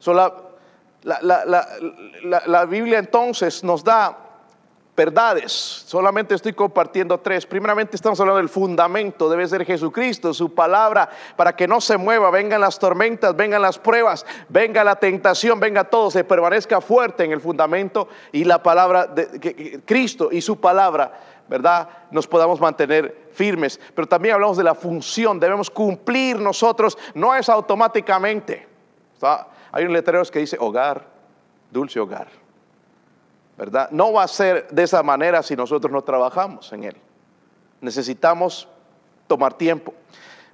La, 0.05 0.50
Biblia 2.67 2.99
entonces 2.99 3.63
nos 3.63 3.83
da 3.83 4.17
verdades. 4.95 5.51
Solamente 5.51 6.35
estoy 6.35 6.53
compartiendo 6.53 7.19
tres. 7.19 7.45
Primeramente 7.45 7.95
estamos 7.95 8.19
hablando 8.19 8.37
del 8.37 8.49
fundamento, 8.49 9.29
debe 9.29 9.47
ser 9.47 9.65
Jesucristo, 9.65 10.33
su 10.33 10.53
palabra, 10.53 11.09
para 11.35 11.55
que 11.55 11.67
no 11.67 11.81
se 11.81 11.97
mueva, 11.97 12.29
vengan 12.29 12.61
las 12.61 12.77
tormentas, 12.77 13.35
vengan 13.35 13.61
las 13.61 13.79
pruebas, 13.79 14.25
venga 14.49 14.83
la 14.83 14.95
tentación, 14.95 15.59
venga 15.59 15.85
todo, 15.85 16.11
se 16.11 16.23
permanezca 16.23 16.81
fuerte 16.81 17.23
en 17.23 17.31
el 17.31 17.41
fundamento 17.41 18.07
y 18.31 18.43
la 18.43 18.61
palabra 18.61 19.07
de 19.07 19.81
Cristo 19.85 20.29
y 20.31 20.41
su 20.41 20.59
palabra, 20.59 21.19
¿verdad? 21.47 21.89
Nos 22.11 22.27
podamos 22.27 22.59
mantener 22.59 23.29
firmes. 23.33 23.79
Pero 23.95 24.07
también 24.07 24.35
hablamos 24.35 24.57
de 24.57 24.63
la 24.63 24.75
función, 24.75 25.39
debemos 25.39 25.69
cumplir 25.69 26.39
nosotros, 26.39 26.97
no 27.15 27.33
es 27.33 27.49
automáticamente. 27.49 28.67
Hay 29.71 29.85
un 29.85 29.93
letrero 29.93 30.23
que 30.25 30.39
dice 30.39 30.57
hogar, 30.59 31.05
dulce 31.71 31.99
hogar. 31.99 32.27
¿Verdad? 33.57 33.89
No 33.91 34.11
va 34.13 34.23
a 34.23 34.27
ser 34.27 34.67
de 34.69 34.83
esa 34.83 35.03
manera 35.03 35.43
si 35.43 35.55
nosotros 35.55 35.91
no 35.91 36.01
trabajamos 36.03 36.71
en 36.73 36.83
él. 36.85 36.97
Necesitamos 37.79 38.67
tomar 39.27 39.53
tiempo. 39.53 39.93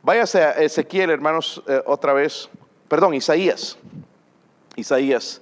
Váyase 0.03 0.43
a 0.43 0.51
Ezequiel, 0.51 1.10
hermanos, 1.10 1.63
eh, 1.67 1.82
otra 1.86 2.13
vez. 2.13 2.49
Perdón, 2.88 3.13
Isaías. 3.13 3.77
Isaías. 4.75 5.41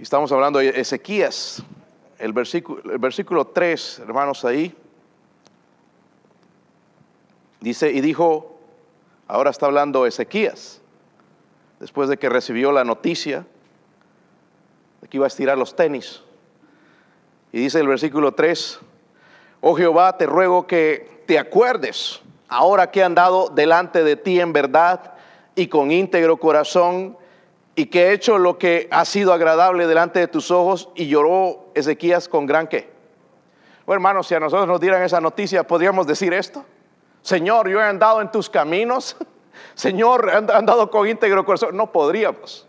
Estamos 0.00 0.32
hablando 0.32 0.58
de 0.58 0.68
Ezequías, 0.68 1.62
el 2.18 2.32
versículo, 2.32 2.90
el 2.90 2.98
versículo 2.98 3.46
3, 3.46 4.00
hermanos, 4.00 4.44
ahí. 4.44 4.74
Dice, 7.60 7.90
y 7.92 8.00
dijo, 8.00 8.58
ahora 9.28 9.50
está 9.50 9.66
hablando 9.66 10.06
Ezequías 10.06 10.81
después 11.82 12.08
de 12.08 12.16
que 12.16 12.28
recibió 12.28 12.70
la 12.70 12.84
noticia 12.84 13.44
de 15.00 15.08
que 15.08 15.16
iba 15.16 15.26
a 15.26 15.28
estirar 15.28 15.58
los 15.58 15.74
tenis. 15.74 16.22
Y 17.50 17.58
dice 17.58 17.80
el 17.80 17.88
versículo 17.88 18.34
3, 18.34 18.78
oh 19.62 19.74
Jehová, 19.74 20.16
te 20.16 20.26
ruego 20.26 20.68
que 20.68 21.24
te 21.26 21.40
acuerdes 21.40 22.20
ahora 22.46 22.92
que 22.92 23.00
he 23.00 23.02
andado 23.02 23.48
delante 23.48 24.04
de 24.04 24.14
ti 24.14 24.38
en 24.38 24.52
verdad 24.52 25.14
y 25.56 25.66
con 25.66 25.90
íntegro 25.90 26.36
corazón 26.36 27.18
y 27.74 27.86
que 27.86 28.04
he 28.04 28.12
hecho 28.12 28.38
lo 28.38 28.58
que 28.58 28.86
ha 28.92 29.04
sido 29.04 29.32
agradable 29.32 29.88
delante 29.88 30.20
de 30.20 30.28
tus 30.28 30.52
ojos 30.52 30.88
y 30.94 31.08
lloró 31.08 31.72
Ezequías 31.74 32.28
con 32.28 32.46
gran 32.46 32.68
qué. 32.68 32.92
Bueno, 33.86 33.96
hermanos, 33.96 34.28
si 34.28 34.36
a 34.36 34.40
nosotros 34.40 34.68
nos 34.68 34.80
dieran 34.80 35.02
esa 35.02 35.20
noticia, 35.20 35.66
¿podríamos 35.66 36.06
decir 36.06 36.32
esto? 36.32 36.64
Señor, 37.22 37.68
yo 37.68 37.80
he 37.80 37.84
andado 37.84 38.20
en 38.20 38.30
tus 38.30 38.48
caminos 38.48 39.16
Señor, 39.74 40.30
han, 40.30 40.46
dado 40.46 40.90
con 40.90 41.08
íntegro 41.08 41.44
corazón. 41.44 41.76
No 41.76 41.92
podríamos. 41.92 42.66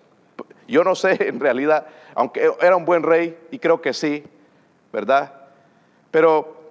Yo 0.68 0.84
no 0.84 0.96
sé, 0.96 1.28
en 1.28 1.40
realidad, 1.40 1.88
aunque 2.16 2.52
era 2.62 2.76
un 2.76 2.86
buen 2.86 3.04
rey, 3.04 3.38
y 3.52 3.60
creo 3.60 3.82
que 3.82 3.94
sí, 3.94 4.24
¿verdad? 4.92 5.34
Pero 6.12 6.64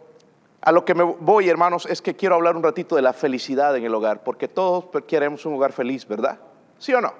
a 0.60 0.72
lo 0.72 0.84
que 0.84 0.94
me 0.94 1.02
voy, 1.02 1.48
hermanos, 1.48 1.86
es 1.86 2.00
que 2.00 2.14
quiero 2.14 2.36
hablar 2.36 2.56
un 2.56 2.62
ratito 2.62 2.96
de 2.96 3.02
la 3.02 3.12
felicidad 3.12 3.76
en 3.76 3.84
el 3.84 3.94
hogar, 3.94 4.22
porque 4.22 4.48
todos 4.48 4.86
queremos 5.06 5.44
un 5.44 5.54
hogar 5.54 5.72
feliz, 5.72 6.06
¿verdad? 6.06 6.38
¿Sí 6.78 6.94
o 6.94 7.00
no? 7.00 7.12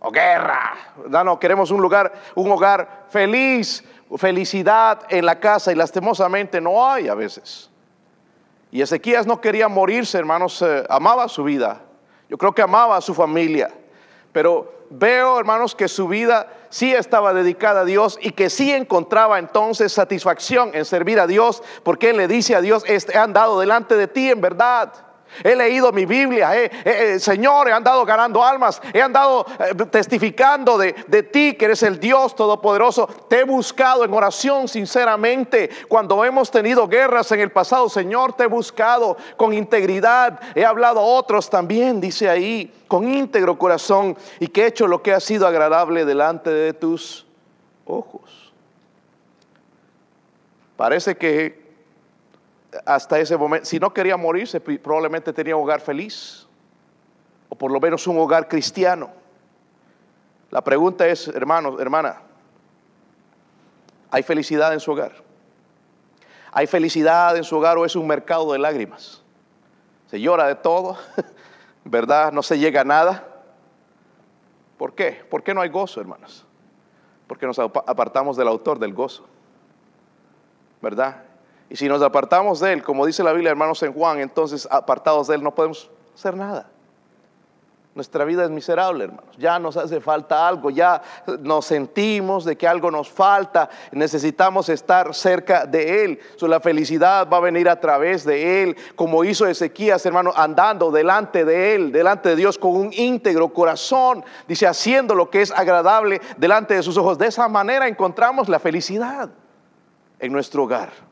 O 0.00 0.10
guerra, 0.10 0.74
no, 1.08 1.24
no, 1.24 1.40
queremos 1.40 1.70
un 1.70 1.80
lugar, 1.80 2.12
un 2.34 2.50
hogar 2.50 3.06
feliz, 3.08 3.84
felicidad 4.16 5.00
en 5.08 5.26
la 5.26 5.40
casa, 5.40 5.72
y 5.72 5.74
lastimosamente 5.74 6.60
no 6.60 6.86
hay 6.86 7.08
a 7.08 7.14
veces. 7.14 7.70
Y 8.70 8.82
Ezequías 8.82 9.26
no 9.26 9.40
quería 9.40 9.68
morirse, 9.68 10.18
hermanos, 10.18 10.62
eh, 10.62 10.84
amaba 10.88 11.28
su 11.28 11.44
vida, 11.44 11.80
yo 12.28 12.38
creo 12.38 12.52
que 12.52 12.62
amaba 12.62 12.96
a 12.96 13.00
su 13.00 13.14
familia, 13.14 13.70
pero 14.32 14.86
veo, 14.90 15.38
hermanos, 15.38 15.74
que 15.74 15.88
su 15.88 16.08
vida 16.08 16.52
sí 16.68 16.92
estaba 16.92 17.32
dedicada 17.32 17.80
a 17.80 17.84
Dios 17.84 18.18
y 18.20 18.32
que 18.32 18.50
sí 18.50 18.72
encontraba 18.72 19.38
entonces 19.38 19.92
satisfacción 19.92 20.70
en 20.74 20.84
servir 20.84 21.20
a 21.20 21.26
Dios, 21.26 21.62
porque 21.82 22.10
Él 22.10 22.16
le 22.16 22.28
dice 22.28 22.54
a 22.54 22.60
Dios, 22.60 22.84
he 22.86 23.18
andado 23.18 23.60
delante 23.60 23.96
de 23.96 24.08
ti 24.08 24.30
en 24.30 24.40
verdad. 24.40 24.92
He 25.44 25.54
leído 25.54 25.92
mi 25.92 26.06
Biblia, 26.06 26.52
Señor, 27.18 27.68
he 27.68 27.72
andado 27.72 28.04
ganando 28.04 28.42
almas, 28.42 28.80
he 28.92 29.02
andado 29.02 29.44
eh, 29.58 29.74
testificando 29.90 30.78
de, 30.78 30.94
de, 31.06 31.22
ti 31.22 31.54
que 31.54 31.66
eres 31.66 31.82
el 31.82 32.00
Dios 32.00 32.34
Todopoderoso. 32.34 33.06
Te 33.28 33.40
he 33.40 33.44
buscado 33.44 34.04
en 34.04 34.12
oración 34.14 34.68
sinceramente. 34.68 35.68
Cuando 35.88 36.24
hemos 36.24 36.50
tenido 36.50 36.88
guerras 36.88 37.30
en 37.32 37.40
el 37.40 37.50
pasado, 37.52 37.88
Señor, 37.88 38.32
te 38.32 38.44
he 38.44 38.48
buscado 38.48 39.16
con 39.36 39.52
integridad. 39.52 40.40
He 40.54 40.64
hablado 40.64 41.00
a 41.00 41.04
otros 41.04 41.50
también, 41.50 42.00
dice 42.00 42.30
ahí, 42.30 42.72
con 42.88 43.08
íntegro 43.08 43.58
corazón 43.58 44.16
y 44.40 44.48
que 44.48 44.62
he 44.62 44.66
hecho 44.68 44.86
lo 44.86 45.02
que 45.02 45.12
ha 45.12 45.20
sido 45.20 45.46
agradable 45.46 46.04
delante 46.04 46.50
de 46.50 46.72
tus 46.72 47.26
ojos. 47.84 48.52
Parece 50.76 51.16
que 51.16 51.65
hasta 52.84 53.18
ese 53.18 53.36
momento, 53.36 53.66
si 53.66 53.78
no 53.78 53.92
quería 53.92 54.16
morirse, 54.16 54.60
probablemente 54.60 55.32
tenía 55.32 55.56
un 55.56 55.62
hogar 55.62 55.80
feliz, 55.80 56.46
o 57.48 57.56
por 57.56 57.70
lo 57.70 57.80
menos 57.80 58.06
un 58.06 58.18
hogar 58.18 58.48
cristiano. 58.48 59.10
La 60.50 60.62
pregunta 60.62 61.06
es, 61.06 61.28
hermano, 61.28 61.78
hermana, 61.80 62.22
¿hay 64.10 64.22
felicidad 64.22 64.72
en 64.72 64.80
su 64.80 64.92
hogar? 64.92 65.12
¿Hay 66.52 66.66
felicidad 66.66 67.36
en 67.36 67.44
su 67.44 67.56
hogar 67.56 67.76
o 67.76 67.84
es 67.84 67.96
un 67.96 68.06
mercado 68.06 68.52
de 68.52 68.58
lágrimas? 68.58 69.22
Se 70.06 70.20
llora 70.20 70.46
de 70.46 70.54
todo, 70.54 70.96
¿verdad? 71.84 72.32
No 72.32 72.42
se 72.42 72.58
llega 72.58 72.80
a 72.80 72.84
nada. 72.84 73.28
¿Por 74.78 74.94
qué? 74.94 75.24
¿Por 75.28 75.42
qué 75.42 75.52
no 75.52 75.60
hay 75.60 75.68
gozo, 75.68 76.00
hermanos? 76.00 76.46
Porque 77.26 77.46
nos 77.46 77.58
apartamos 77.58 78.36
del 78.36 78.48
autor 78.48 78.78
del 78.78 78.94
gozo, 78.94 79.26
¿verdad? 80.80 81.25
Y 81.68 81.76
si 81.76 81.88
nos 81.88 82.02
apartamos 82.02 82.60
de 82.60 82.74
Él, 82.74 82.82
como 82.82 83.06
dice 83.06 83.24
la 83.24 83.32
Biblia, 83.32 83.50
hermanos, 83.50 83.82
en 83.82 83.92
Juan, 83.92 84.20
entonces 84.20 84.68
apartados 84.70 85.26
de 85.28 85.36
Él 85.36 85.42
no 85.42 85.54
podemos 85.54 85.90
hacer 86.14 86.36
nada. 86.36 86.68
Nuestra 87.96 88.26
vida 88.26 88.44
es 88.44 88.50
miserable, 88.50 89.04
hermanos. 89.04 89.34
Ya 89.38 89.58
nos 89.58 89.78
hace 89.78 90.02
falta 90.02 90.46
algo, 90.46 90.68
ya 90.68 91.00
nos 91.40 91.64
sentimos 91.64 92.44
de 92.44 92.54
que 92.54 92.68
algo 92.68 92.90
nos 92.90 93.10
falta. 93.10 93.70
Necesitamos 93.90 94.68
estar 94.68 95.14
cerca 95.14 95.64
de 95.64 96.04
Él. 96.04 96.20
la 96.42 96.60
felicidad 96.60 97.26
va 97.26 97.38
a 97.38 97.40
venir 97.40 97.70
a 97.70 97.80
través 97.80 98.26
de 98.26 98.62
Él, 98.62 98.76
como 98.96 99.24
hizo 99.24 99.46
Ezequías, 99.46 100.04
hermano, 100.04 100.30
andando 100.36 100.90
delante 100.90 101.46
de 101.46 101.74
Él, 101.74 101.90
delante 101.90 102.28
de 102.28 102.36
Dios 102.36 102.58
con 102.58 102.76
un 102.76 102.92
íntegro 102.92 103.48
corazón. 103.48 104.22
Dice, 104.46 104.66
haciendo 104.66 105.14
lo 105.14 105.30
que 105.30 105.40
es 105.40 105.50
agradable 105.50 106.20
delante 106.36 106.74
de 106.74 106.82
sus 106.82 106.98
ojos. 106.98 107.16
De 107.16 107.28
esa 107.28 107.48
manera 107.48 107.88
encontramos 107.88 108.50
la 108.50 108.58
felicidad 108.58 109.30
en 110.18 110.32
nuestro 110.32 110.64
hogar. 110.64 111.05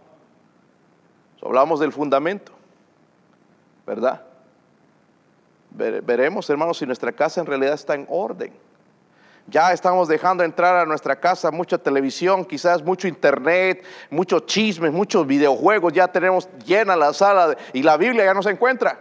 Hablamos 1.44 1.80
del 1.80 1.92
fundamento, 1.92 2.52
¿verdad? 3.86 4.22
veremos, 5.76 6.48
hermanos, 6.48 6.78
si 6.78 6.86
nuestra 6.86 7.10
casa 7.10 7.40
en 7.40 7.46
realidad 7.46 7.74
está 7.74 7.94
en 7.94 8.06
orden. 8.08 8.52
Ya 9.46 9.72
estamos 9.72 10.08
dejando 10.08 10.42
entrar 10.42 10.76
a 10.76 10.86
nuestra 10.86 11.16
casa 11.16 11.50
mucha 11.50 11.76
televisión, 11.76 12.44
quizás 12.44 12.82
mucho 12.82 13.08
internet, 13.08 13.84
muchos 14.08 14.46
chismes, 14.46 14.92
muchos 14.92 15.26
videojuegos. 15.26 15.92
Ya 15.92 16.08
tenemos 16.08 16.48
llena 16.64 16.96
la 16.96 17.12
sala 17.12 17.56
y 17.72 17.82
la 17.82 17.96
Biblia 17.96 18.24
ya 18.24 18.32
no 18.32 18.42
se 18.42 18.50
encuentra. 18.50 19.00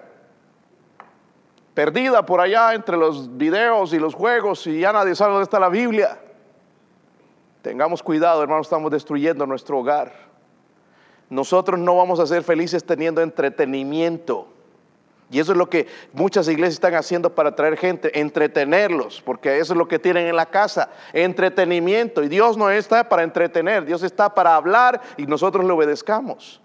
Perdida 1.74 2.26
por 2.26 2.42
allá 2.42 2.74
entre 2.74 2.98
los 2.98 3.38
videos 3.38 3.94
y 3.94 4.00
los 4.00 4.14
juegos 4.14 4.68
y 4.68 4.82
ya 4.82 4.92
nadie 4.92 5.16
sabe 5.16 5.32
dónde 5.32 5.44
está 5.44 5.60
la 5.60 5.70
Biblia. 5.70 6.20
Tengamos 7.62 8.04
cuidado, 8.04 8.44
hermanos, 8.44 8.68
estamos 8.68 8.92
destruyendo 8.92 9.46
nuestro 9.46 9.80
hogar. 9.80 10.23
Nosotros 11.30 11.80
no 11.80 11.96
vamos 11.96 12.20
a 12.20 12.28
ser 12.28 12.44
felices 12.44 12.84
teniendo 12.84 13.22
entretenimiento. 13.22 14.48
Y 15.34 15.40
eso 15.40 15.54
es 15.54 15.58
lo 15.58 15.68
que 15.68 15.88
muchas 16.12 16.48
iglesias 16.48 16.76
están 16.76 16.94
haciendo 16.94 17.34
para 17.34 17.56
traer 17.56 17.76
gente, 17.76 18.20
entretenerlos, 18.20 19.20
porque 19.22 19.58
eso 19.58 19.74
es 19.74 19.78
lo 19.78 19.88
que 19.88 19.98
tienen 19.98 20.28
en 20.28 20.36
la 20.36 20.46
casa, 20.46 20.92
entretenimiento. 21.12 22.24
Y 22.24 22.28
Dios 22.28 22.56
no 22.56 22.70
está 22.70 23.10
para 23.10 23.24
entretener, 23.24 23.84
Dios 23.84 24.04
está 24.04 24.36
para 24.36 24.56
hablar 24.56 25.02
y 25.18 25.26
nosotros 25.26 25.66
le 25.66 25.72
obedezcamos. 25.72 26.62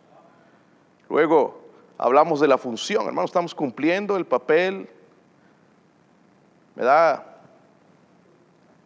Luego 1.09 1.63
hablamos 1.97 2.41
de 2.41 2.49
la 2.49 2.59
función, 2.59 3.07
hermano, 3.07 3.25
estamos 3.25 3.55
cumpliendo 3.55 4.19
el 4.19 4.27
papel. 4.27 4.87
Me 6.75 6.85
da, 6.85 7.25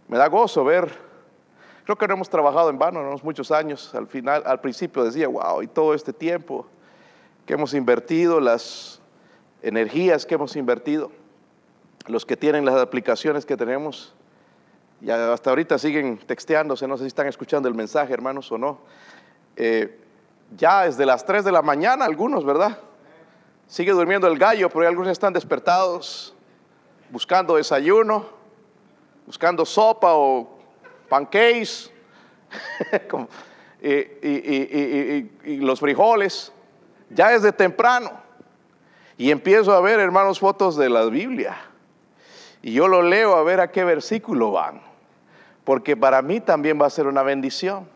me 0.07 0.17
da 0.17 0.29
gozo 0.29 0.63
ver, 0.63 0.97
creo 1.97 2.09
que 2.09 2.09
no 2.09 2.15
hemos 2.15 2.31
trabajado 2.31 2.71
en 2.71 2.79
vano, 2.79 3.03
no 3.03 3.17
muchos 3.23 3.51
años, 3.51 3.95
al 3.95 4.07
final, 4.07 4.43
al 4.47 4.61
principio 4.61 5.05
decía, 5.05 5.29
wow, 5.29 5.63
y 5.63 5.67
todo 5.67 5.95
este 5.95 6.13
tiempo 6.13 6.67
que 7.47 7.55
hemos 7.55 7.75
invertido, 7.75 8.41
las 8.41 9.01
energías 9.63 10.25
que 10.25 10.35
hemos 10.35 10.57
invertido, 10.57 11.11
los 12.07 12.25
que 12.25 12.37
tienen 12.37 12.65
las 12.65 12.77
aplicaciones 12.77 13.45
que 13.45 13.57
tenemos, 13.57 14.15
y 15.01 15.11
hasta 15.11 15.51
ahorita 15.51 15.79
siguen 15.79 16.19
texteándose, 16.19 16.87
no 16.87 16.97
sé 16.97 17.05
si 17.05 17.09
están 17.09 17.27
escuchando 17.27 17.69
el 17.69 17.75
mensaje, 17.75 18.13
hermanos, 18.13 18.51
o 18.53 18.59
no. 18.59 18.79
Eh, 19.57 19.99
ya 20.57 20.85
desde 20.85 21.05
las 21.05 21.27
3 21.27 21.45
de 21.45 21.53
la 21.53 21.61
mañana 21.61 22.05
algunos, 22.05 22.45
¿verdad? 22.45 22.79
Sigue 23.67 23.93
durmiendo 23.93 24.29
el 24.29 24.39
gallo, 24.39 24.71
pero 24.71 24.87
algunos 24.87 25.11
están 25.11 25.33
despertados, 25.33 26.35
buscando 27.11 27.57
desayuno, 27.57 28.27
buscando 29.27 29.67
sopa 29.67 30.15
o 30.15 30.62
pancakes, 31.13 31.93
y 33.83 35.57
los 35.57 35.79
frijoles, 35.79 36.51
ya 37.11 37.29
desde 37.29 37.53
temprano. 37.53 38.11
Y 39.19 39.31
empiezo 39.31 39.75
a 39.75 39.83
ver, 39.83 40.01
hermanos, 40.01 40.41
fotos 40.41 40.75
de 40.79 40.89
la 40.89 41.05
Biblia. 41.05 41.59
Y 42.63 42.73
yo 42.73 42.89
lo 42.89 43.03
leo 43.03 43.37
a 43.37 43.43
ver 43.43 43.61
a 43.61 43.71
qué 43.71 43.85
versículo 43.85 44.53
van. 44.53 44.81
Porque 45.65 45.99
para 45.99 46.23
mí 46.23 46.41
también 46.41 46.81
va 46.81 46.87
a 46.87 46.91
ser 46.91 47.07
una 47.07 47.23
bendición. 47.23 47.87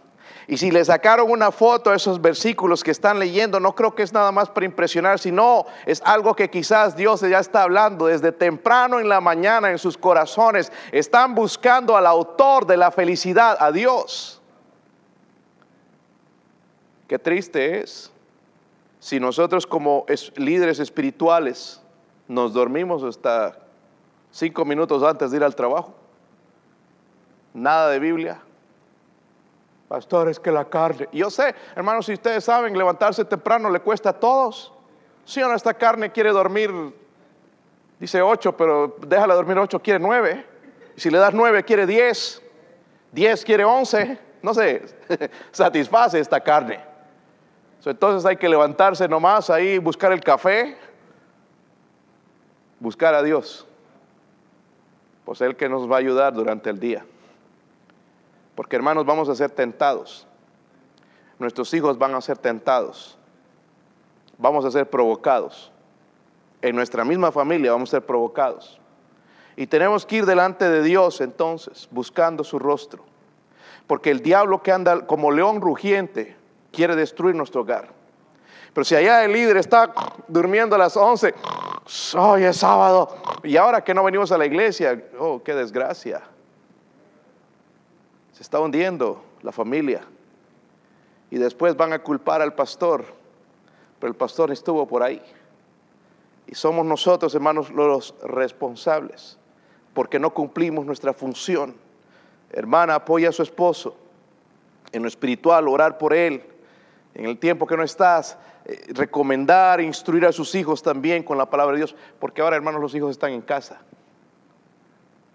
Y 0.49 0.59
si 0.59 0.71
le 0.71 0.85
sacaron 0.85 1.29
una 1.31 1.51
foto 1.51 1.91
a 1.91 1.97
esos 1.97 2.21
versículos 2.21 2.85
que 2.85 2.93
están 2.93 3.19
leyendo, 3.19 3.59
no 3.59 3.75
creo 3.75 3.95
que 3.97 4.05
es 4.05 4.13
nada 4.13 4.31
más 4.31 4.49
para 4.49 4.65
impresionar, 4.65 5.19
sino 5.19 5.67
es 5.87 6.01
algo 6.05 6.37
que 6.37 6.49
quizás 6.49 6.97
Dios 6.97 7.21
ya 7.23 7.41
está 7.41 7.63
hablando 7.63 8.07
desde 8.07 8.31
temprano 8.31 9.01
en 9.01 9.09
la 9.09 9.21
mañana 9.21 9.73
en 9.73 9.79
sus 9.79 9.99
corazones. 9.99 10.71
Están 10.93 11.35
buscando 11.35 11.97
al 11.97 12.07
autor 12.07 12.65
de 12.65 12.77
la 12.77 12.93
felicidad, 12.93 13.57
a 13.59 13.73
Dios. 13.73 14.41
Qué 17.09 17.19
triste 17.19 17.81
es 17.81 18.13
si 19.01 19.19
nosotros 19.19 19.67
como 19.67 20.07
líderes 20.37 20.79
espirituales 20.79 21.81
nos 22.29 22.53
dormimos 22.53 23.03
hasta 23.03 23.59
cinco 24.31 24.65
minutos 24.65 25.03
antes 25.03 25.31
de 25.31 25.39
ir 25.39 25.45
al 25.45 25.55
trabajo, 25.57 25.95
nada 27.53 27.91
de 27.91 27.99
Biblia. 27.99 28.41
Pastor, 29.88 30.29
es 30.29 30.40
que 30.40 30.51
la 30.51 30.64
carne. 30.64 31.09
Yo 31.12 31.31
sé, 31.31 31.55
hermanos, 31.75 32.07
si 32.07 32.14
ustedes 32.14 32.44
saben, 32.44 32.77
levantarse 32.77 33.25
temprano 33.25 33.70
le 33.70 33.81
cuesta 33.81 34.11
a 34.11 34.12
todos. 34.12 34.72
Si 35.25 35.40
no, 35.40 35.53
esta 35.55 35.75
carne 35.75 36.11
quiere 36.11 36.31
dormir, 36.31 36.70
dice 37.99 38.20
ocho, 38.20 38.57
pero 38.57 38.96
déjala 39.07 39.35
dormir 39.35 39.59
ocho, 39.59 39.81
quiere 39.81 40.01
nueve. 40.01 40.44
Si 40.96 41.11
le 41.11 41.18
das 41.18 41.35
nueve, 41.35 41.62
quiere 41.62 41.87
diez. 41.87 42.42
Diez 43.12 43.44
quiere 43.44 43.64
once. 43.64 44.18
No 44.42 44.55
sé, 44.55 44.83
satisface 45.53 46.18
esta 46.18 46.40
carne. 46.40 46.81
Entonces 47.85 48.27
hay 48.27 48.37
que 48.37 48.49
levantarse 48.49 49.07
nomás 49.07 49.49
ahí, 49.49 49.79
buscar 49.79 50.11
el 50.11 50.20
café, 50.20 50.77
buscar 52.81 53.14
a 53.14 53.22
Dios. 53.22 53.64
Pues 55.25 55.40
Él 55.40 55.55
que 55.55 55.68
nos 55.68 55.90
va 55.90 55.96
a 55.96 55.99
ayudar 56.01 56.33
durante 56.35 56.68
el 56.68 56.81
día. 56.81 57.05
Porque 58.57 58.75
hermanos, 58.75 59.07
vamos 59.07 59.29
a 59.29 59.37
ser 59.37 59.51
tentados. 59.51 60.27
Nuestros 61.38 61.73
hijos 61.75 61.99
van 61.99 62.14
a 62.14 62.21
ser 62.21 62.38
tentados. 62.38 63.19
Vamos 64.38 64.64
a 64.64 64.71
ser 64.71 64.88
provocados. 64.88 65.71
En 66.62 66.75
nuestra 66.75 67.05
misma 67.05 67.31
familia 67.31 67.73
vamos 67.73 67.90
a 67.90 67.99
ser 67.99 68.07
provocados. 68.07 68.81
Y 69.55 69.66
tenemos 69.66 70.05
que 70.05 70.16
ir 70.16 70.27
delante 70.27 70.69
de 70.69 70.83
Dios 70.83 71.21
entonces, 71.21 71.87
buscando 71.90 72.42
su 72.42 72.59
rostro. 72.59 73.05
Porque 73.87 74.11
el 74.11 74.21
diablo 74.21 74.62
que 74.62 74.73
anda 74.73 75.07
como 75.07 75.31
león 75.31 75.61
rugiente 75.61 76.37
quiere 76.73 76.97
destruir 76.97 77.35
nuestro 77.35 77.61
hogar. 77.61 77.90
Pero 78.73 78.85
si 78.85 78.95
allá 78.95 79.25
el 79.25 79.33
líder 79.33 79.59
está 79.59 79.92
durmiendo 80.29 80.77
a 80.77 80.79
las 80.79 80.97
11, 80.97 81.35
hoy 82.19 82.45
es 82.45 82.57
sábado, 82.57 83.16
y 83.42 83.57
ahora 83.57 83.83
que 83.83 83.95
no 83.95 84.05
venimos 84.05 84.33
a 84.33 84.38
la 84.38 84.45
iglesia, 84.45 85.03
oh, 85.19 85.42
qué 85.42 85.55
desgracia. 85.55 86.23
Se 88.37 88.42
está 88.42 88.61
hundiendo 88.61 89.25
la 89.40 89.51
familia. 89.51 90.03
Y 91.31 91.38
después 91.38 91.75
van 91.75 91.94
a 91.94 92.01
culpar 92.01 92.42
al 92.42 92.55
pastor, 92.55 93.07
pero 93.99 94.11
el 94.11 94.14
pastor 94.14 94.51
estuvo 94.51 94.87
por 94.87 95.03
ahí. 95.03 95.22
Y 96.46 96.55
somos 96.55 96.85
nosotros, 96.85 97.35
hermanos, 97.35 97.70
los 97.70 98.14
responsables, 98.22 99.38
porque 99.94 100.18
no 100.18 100.35
cumplimos 100.35 100.85
nuestra 100.85 101.14
función. 101.14 101.77
Hermana, 102.51 102.96
apoya 102.96 103.31
a 103.31 103.33
su 103.33 103.42
esposo 103.42 103.96
en 104.92 105.01
lo 105.01 105.09
espiritual, 105.09 105.66
orar 105.66 105.96
por 105.96 106.12
él, 106.12 106.44
en 107.14 107.25
el 107.25 107.38
tiempo 107.38 107.66
que 107.66 107.79
no 107.79 107.85
estás, 107.85 108.37
eh, 108.66 108.85
recomendar, 108.88 109.81
instruir 109.81 110.27
a 110.27 110.33
sus 110.33 110.55
hijos 110.55 110.83
también 110.83 111.22
con 111.22 111.38
la 111.38 111.49
palabra 111.49 111.72
de 111.72 111.79
Dios, 111.79 111.96
porque 112.20 112.42
ahora 112.42 112.57
hermanos 112.57 112.83
los 112.83 112.94
hijos 112.94 113.12
están 113.12 113.33
en 113.33 113.40
casa, 113.40 113.81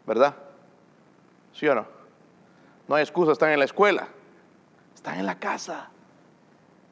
¿verdad? 0.05 0.35
¿Sí 1.51 1.67
o 1.67 1.73
no? 1.73 2.00
No 2.91 2.97
hay 2.97 3.03
excusa, 3.03 3.31
están 3.31 3.51
en 3.51 3.59
la 3.59 3.63
escuela, 3.63 4.09
están 4.93 5.17
en 5.17 5.25
la 5.25 5.39
casa. 5.39 5.87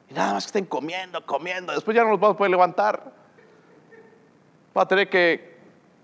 Y 0.08 0.14
nada 0.14 0.32
más 0.32 0.44
que 0.44 0.48
estén 0.48 0.64
comiendo, 0.64 1.26
comiendo, 1.26 1.74
después 1.74 1.94
ya 1.94 2.02
no 2.02 2.08
los 2.08 2.18
vamos 2.18 2.36
a 2.36 2.38
poder 2.38 2.50
levantar. 2.52 3.12
Va 4.74 4.80
a 4.80 4.88
tener 4.88 5.10
que 5.10 5.58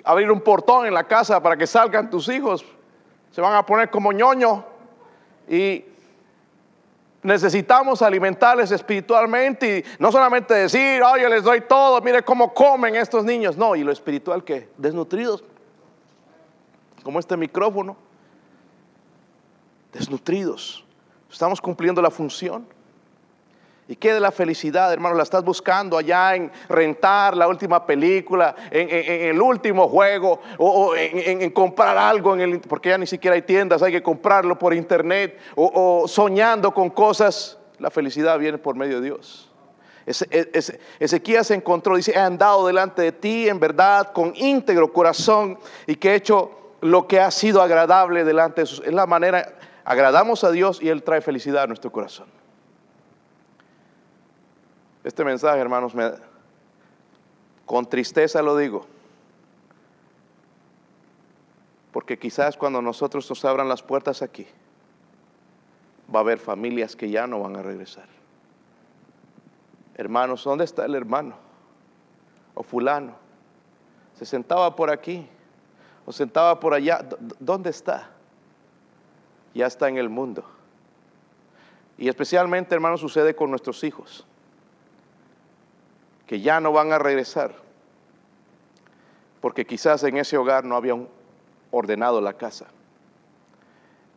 abrir 0.05 0.31
un 0.31 0.43
portón 0.43 0.85
en 0.85 0.93
la 0.93 1.05
casa 1.05 1.43
para 1.43 1.57
que 1.57 1.67
salgan 1.67 2.11
tus 2.11 2.29
hijos. 2.29 2.63
Se 3.31 3.41
van 3.41 3.55
a 3.55 3.65
poner 3.65 3.89
como 3.89 4.13
ñoño 4.13 4.67
y 5.49 5.83
necesitamos 7.23 8.03
alimentarles 8.03 8.73
espiritualmente 8.73 9.79
y 9.79 9.85
no 9.99 10.13
solamente 10.13 10.53
decir, 10.53 11.03
oye, 11.03 11.27
les 11.27 11.43
doy 11.43 11.63
todo, 11.63 12.03
mire 12.03 12.23
cómo 12.23 12.53
comen 12.53 12.97
estos 12.97 13.25
niños. 13.25 13.57
No, 13.57 13.75
y 13.75 13.83
lo 13.83 13.93
espiritual 13.93 14.45
que 14.45 14.69
desnutridos, 14.77 15.43
como 17.03 17.19
este 17.19 17.39
micrófono, 17.39 17.97
desnutridos. 19.99 20.85
Estamos 21.31 21.61
cumpliendo 21.61 22.01
la 22.01 22.11
función. 22.11 22.67
¿Y 23.89 23.95
qué 23.95 24.13
de 24.13 24.21
la 24.21 24.33
felicidad, 24.33 24.93
hermano? 24.93 25.15
¿La 25.15 25.23
estás 25.23 25.45
buscando 25.45 25.97
allá 25.97 26.35
en 26.35 26.51
rentar 26.69 27.37
la 27.37 27.47
última 27.47 27.87
película, 27.87 28.55
en, 28.71 28.89
el 28.91 29.41
último 29.41 29.89
juego, 29.89 30.41
o, 30.59 30.97
en, 30.97 31.49
comprar 31.51 31.97
algo, 31.97 32.37
porque 32.69 32.89
ya 32.89 32.99
ni 32.99 33.07
siquiera 33.07 33.37
hay 33.37 33.43
tiendas, 33.43 33.83
hay 33.83 33.93
que 33.93 34.03
comprarlo 34.03 34.59
por 34.59 34.75
internet, 34.75 35.39
o, 35.55 36.07
soñando 36.09 36.75
con 36.75 36.91
cosas? 36.91 37.59
La 37.79 37.91
felicidad 37.91 38.39
viene 38.41 38.59
por 38.59 38.75
medio 38.75 39.01
de 39.01 39.07
Dios. 39.07 39.53
Ezequías 40.99 41.47
se 41.47 41.55
encontró, 41.55 41.97
dice, 41.97 42.13
he 42.13 42.19
andado 42.19 42.67
delante 42.67 43.03
de 43.03 43.13
ti 43.13 43.49
en 43.49 43.61
verdad 43.61 44.13
con 44.13 44.33
íntegro 44.35 44.93
corazón 44.93 45.59
y 45.87 45.97
que 45.97 46.11
he 46.11 46.15
hecho 46.17 46.57
lo 46.81 47.07
que 47.07 47.21
ha 47.21 47.31
sido 47.31 47.63
agradable 47.63 48.25
delante 48.25 48.63
de 48.63 48.67
sus... 48.67 48.81
Es 48.81 48.93
la 48.93 49.07
manera, 49.07 49.56
agradamos 49.87 50.42
a 50.42 50.51
Dios 50.51 50.83
y 50.83 50.88
Él 50.88 51.05
trae 51.05 51.20
felicidad 51.20 51.62
a 51.62 51.66
nuestro 51.68 51.92
corazón. 51.92 52.27
Este 55.05 55.25
mensaje, 55.25 55.61
hermanos, 55.61 55.94
me, 55.94 56.11
con 57.64 57.88
tristeza 57.88 58.42
lo 58.42 58.57
digo, 58.57 58.85
porque 61.92 62.18
quizás 62.18 62.57
cuando 62.57 62.83
nosotros 62.83 63.31
nos 63.31 63.44
abran 63.44 63.68
las 63.68 63.81
puertas 63.85 64.22
aquí, 64.22 64.49
va 66.12 66.18
a 66.18 66.22
haber 66.22 66.38
familias 66.38 66.96
que 66.96 67.09
ya 67.09 67.29
no 67.29 67.40
van 67.40 67.55
a 67.55 67.62
regresar. 67.62 68.09
Hermanos, 69.94 70.42
¿dónde 70.42 70.64
está 70.64 70.85
el 70.85 70.96
hermano? 70.96 71.37
O 72.55 72.64
fulano. 72.64 73.14
Se 74.18 74.27
sentaba 74.27 74.75
por 74.75 74.90
aquí 74.90 75.29
o 76.05 76.12
sentaba 76.12 76.59
por 76.59 76.75
allá. 76.75 77.07
¿Dónde 77.38 77.70
está? 77.70 78.16
Ya 79.57 79.66
está 79.66 79.88
en 79.88 79.97
el 79.97 80.11
mundo. 80.11 80.45
Y 81.97 82.09
especialmente, 82.09 82.75
hermanos, 82.75 83.01
sucede 83.01 83.35
con 83.35 83.49
nuestros 83.49 83.83
hijos, 83.85 84.27
que 86.27 86.42
ya 86.42 86.61
no 86.61 86.73
van 86.73 86.92
a 86.92 86.99
regresar, 86.99 87.55
porque 89.40 89.64
quizás 89.64 90.03
en 90.03 90.19
ese 90.19 90.37
hogar 90.37 90.64
no 90.64 90.77
habían 90.77 91.09
ordenado 91.71 92.21
la 92.21 92.35
casa. 92.35 92.66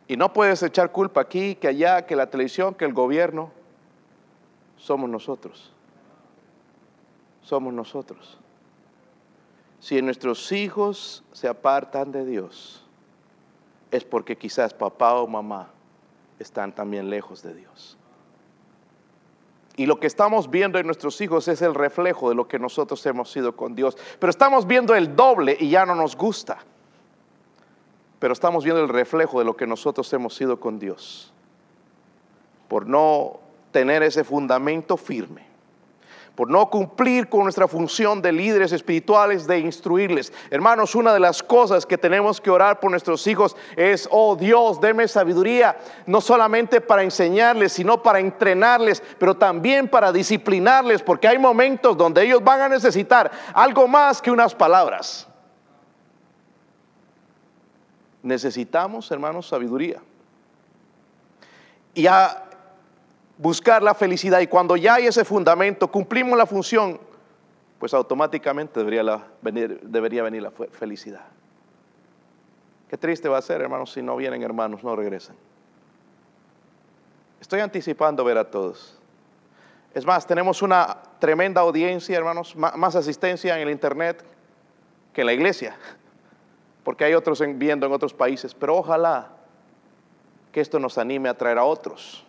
Y 0.08 0.18
no 0.18 0.30
puedes 0.34 0.62
echar 0.62 0.92
culpa 0.92 1.22
aquí, 1.22 1.54
que 1.54 1.68
allá, 1.68 2.04
que 2.04 2.16
la 2.16 2.28
televisión, 2.28 2.74
que 2.74 2.84
el 2.84 2.92
gobierno 2.92 3.50
somos 4.76 5.08
nosotros. 5.08 5.72
Somos 7.40 7.72
nosotros. 7.72 8.36
Si 9.78 10.02
nuestros 10.02 10.52
hijos 10.52 11.24
se 11.32 11.48
apartan 11.48 12.12
de 12.12 12.26
Dios, 12.26 12.84
es 13.90 14.04
porque 14.04 14.36
quizás 14.36 14.74
papá 14.74 15.14
o 15.14 15.26
mamá 15.26 15.70
están 16.38 16.74
también 16.74 17.10
lejos 17.10 17.42
de 17.42 17.54
Dios. 17.54 17.96
Y 19.76 19.86
lo 19.86 19.98
que 19.98 20.06
estamos 20.06 20.50
viendo 20.50 20.78
en 20.78 20.86
nuestros 20.86 21.20
hijos 21.20 21.48
es 21.48 21.62
el 21.62 21.74
reflejo 21.74 22.28
de 22.28 22.34
lo 22.34 22.46
que 22.48 22.58
nosotros 22.58 23.04
hemos 23.06 23.30
sido 23.30 23.56
con 23.56 23.74
Dios. 23.74 23.96
Pero 24.18 24.30
estamos 24.30 24.66
viendo 24.66 24.94
el 24.94 25.16
doble 25.16 25.56
y 25.58 25.70
ya 25.70 25.86
no 25.86 25.94
nos 25.94 26.16
gusta. 26.16 26.58
Pero 28.18 28.32
estamos 28.32 28.64
viendo 28.64 28.82
el 28.82 28.88
reflejo 28.88 29.38
de 29.38 29.46
lo 29.46 29.56
que 29.56 29.66
nosotros 29.66 30.12
hemos 30.12 30.34
sido 30.34 30.60
con 30.60 30.78
Dios. 30.78 31.32
Por 32.68 32.86
no 32.86 33.40
tener 33.70 34.02
ese 34.02 34.22
fundamento 34.22 34.96
firme, 34.96 35.49
por 36.34 36.48
no 36.48 36.70
cumplir 36.70 37.28
con 37.28 37.42
nuestra 37.42 37.68
función 37.68 38.22
de 38.22 38.32
líderes 38.32 38.72
espirituales, 38.72 39.46
de 39.46 39.58
instruirles. 39.58 40.32
Hermanos, 40.50 40.94
una 40.94 41.12
de 41.12 41.20
las 41.20 41.42
cosas 41.42 41.84
que 41.86 41.98
tenemos 41.98 42.40
que 42.40 42.50
orar 42.50 42.80
por 42.80 42.90
nuestros 42.90 43.26
hijos 43.26 43.56
es, 43.76 44.08
oh 44.10 44.36
Dios, 44.36 44.80
deme 44.80 45.06
sabiduría, 45.08 45.76
no 46.06 46.20
solamente 46.20 46.80
para 46.80 47.02
enseñarles, 47.02 47.72
sino 47.72 48.02
para 48.02 48.20
entrenarles, 48.20 49.02
pero 49.18 49.36
también 49.36 49.88
para 49.88 50.12
disciplinarles, 50.12 51.02
porque 51.02 51.28
hay 51.28 51.38
momentos 51.38 51.96
donde 51.96 52.24
ellos 52.24 52.42
van 52.42 52.60
a 52.60 52.68
necesitar 52.68 53.30
algo 53.52 53.86
más 53.86 54.22
que 54.22 54.30
unas 54.30 54.54
palabras. 54.54 55.26
Necesitamos, 58.22 59.10
hermanos, 59.10 59.48
sabiduría. 59.48 60.00
Y 61.94 62.06
a 62.06 62.49
buscar 63.40 63.82
la 63.82 63.94
felicidad. 63.94 64.40
Y 64.40 64.46
cuando 64.46 64.76
ya 64.76 64.94
hay 64.94 65.06
ese 65.06 65.24
fundamento, 65.24 65.90
cumplimos 65.90 66.36
la 66.36 66.46
función, 66.46 67.00
pues 67.78 67.94
automáticamente 67.94 68.80
debería, 68.80 69.24
venir, 69.40 69.80
debería 69.82 70.22
venir 70.22 70.42
la 70.42 70.50
felicidad. 70.50 71.24
Qué 72.88 72.98
triste 72.98 73.28
va 73.28 73.38
a 73.38 73.42
ser, 73.42 73.62
hermanos, 73.62 73.92
si 73.92 74.02
no 74.02 74.14
vienen 74.16 74.42
hermanos, 74.42 74.84
no 74.84 74.94
regresan. 74.94 75.36
Estoy 77.40 77.60
anticipando 77.60 78.22
ver 78.24 78.36
a 78.36 78.50
todos. 78.50 78.98
Es 79.94 80.04
más, 80.04 80.26
tenemos 80.26 80.60
una 80.60 80.98
tremenda 81.18 81.62
audiencia, 81.62 82.16
hermanos, 82.16 82.54
más 82.54 82.94
asistencia 82.94 83.56
en 83.56 83.62
el 83.62 83.70
Internet 83.70 84.22
que 85.14 85.22
en 85.22 85.26
la 85.26 85.32
iglesia, 85.32 85.76
porque 86.84 87.04
hay 87.04 87.14
otros 87.14 87.42
viendo 87.56 87.86
en 87.86 87.92
otros 87.92 88.12
países, 88.12 88.54
pero 88.54 88.76
ojalá 88.76 89.28
que 90.52 90.60
esto 90.60 90.78
nos 90.78 90.98
anime 90.98 91.28
a 91.28 91.34
traer 91.36 91.58
a 91.58 91.64
otros 91.64 92.24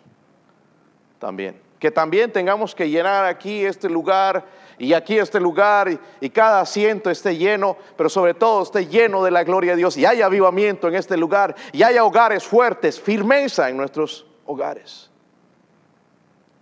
también. 1.22 1.54
Que 1.78 1.92
también 1.92 2.32
tengamos 2.32 2.74
que 2.74 2.90
llenar 2.90 3.24
aquí 3.26 3.64
este 3.64 3.88
lugar 3.88 4.44
y 4.76 4.92
aquí 4.92 5.16
este 5.16 5.38
lugar 5.38 5.88
y, 6.20 6.30
cada 6.30 6.60
asiento 6.60 7.10
esté 7.10 7.36
lleno, 7.36 7.76
pero 7.96 8.08
sobre 8.08 8.34
todo 8.34 8.64
esté 8.64 8.86
lleno 8.86 9.22
de 9.22 9.30
la 9.30 9.44
gloria 9.44 9.72
de 9.72 9.76
Dios 9.76 9.96
y 9.96 10.04
haya 10.04 10.26
avivamiento 10.26 10.88
en 10.88 10.96
este 10.96 11.16
lugar 11.16 11.54
y 11.70 11.84
haya 11.84 12.04
hogares 12.04 12.44
fuertes, 12.44 13.00
firmeza 13.00 13.70
en 13.70 13.76
nuestros 13.76 14.26
hogares. 14.46 15.10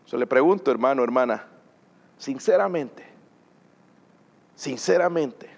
Yo 0.06 0.18
le 0.18 0.26
pregunto, 0.26 0.70
hermano, 0.70 1.02
hermana, 1.02 1.46
sinceramente, 2.18 3.02
sinceramente, 4.54 5.48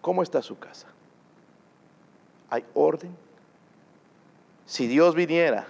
¿cómo 0.00 0.24
está 0.24 0.42
su 0.42 0.58
casa? 0.58 0.88
¿Hay 2.48 2.64
orden? 2.74 3.16
Si 4.66 4.88
Dios 4.88 5.14
viniera 5.14 5.68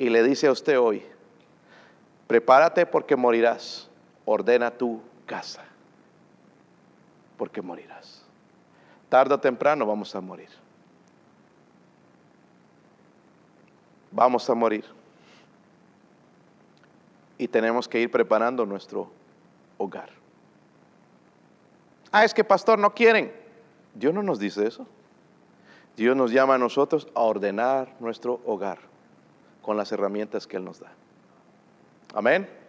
y 0.00 0.08
le 0.08 0.22
dice 0.22 0.46
a 0.46 0.52
usted 0.52 0.80
hoy, 0.80 1.04
prepárate 2.26 2.86
porque 2.86 3.16
morirás, 3.16 3.86
ordena 4.24 4.70
tu 4.70 5.02
casa, 5.26 5.62
porque 7.36 7.60
morirás. 7.60 8.24
Tarde 9.10 9.34
o 9.34 9.38
temprano 9.38 9.84
vamos 9.84 10.14
a 10.14 10.22
morir. 10.22 10.48
Vamos 14.10 14.48
a 14.48 14.54
morir. 14.54 14.86
Y 17.36 17.46
tenemos 17.46 17.86
que 17.86 18.00
ir 18.00 18.10
preparando 18.10 18.64
nuestro 18.64 19.10
hogar. 19.76 20.08
Ah, 22.10 22.24
es 22.24 22.32
que 22.32 22.42
pastor, 22.42 22.78
no 22.78 22.94
quieren. 22.94 23.30
Dios 23.94 24.14
no 24.14 24.22
nos 24.22 24.38
dice 24.38 24.66
eso. 24.66 24.86
Dios 25.94 26.16
nos 26.16 26.32
llama 26.32 26.54
a 26.54 26.58
nosotros 26.58 27.06
a 27.14 27.20
ordenar 27.20 27.94
nuestro 28.00 28.40
hogar 28.46 28.89
con 29.62 29.76
las 29.76 29.92
herramientas 29.92 30.46
que 30.46 30.56
Él 30.56 30.64
nos 30.64 30.80
da. 30.80 30.92
Amén. 32.14 32.59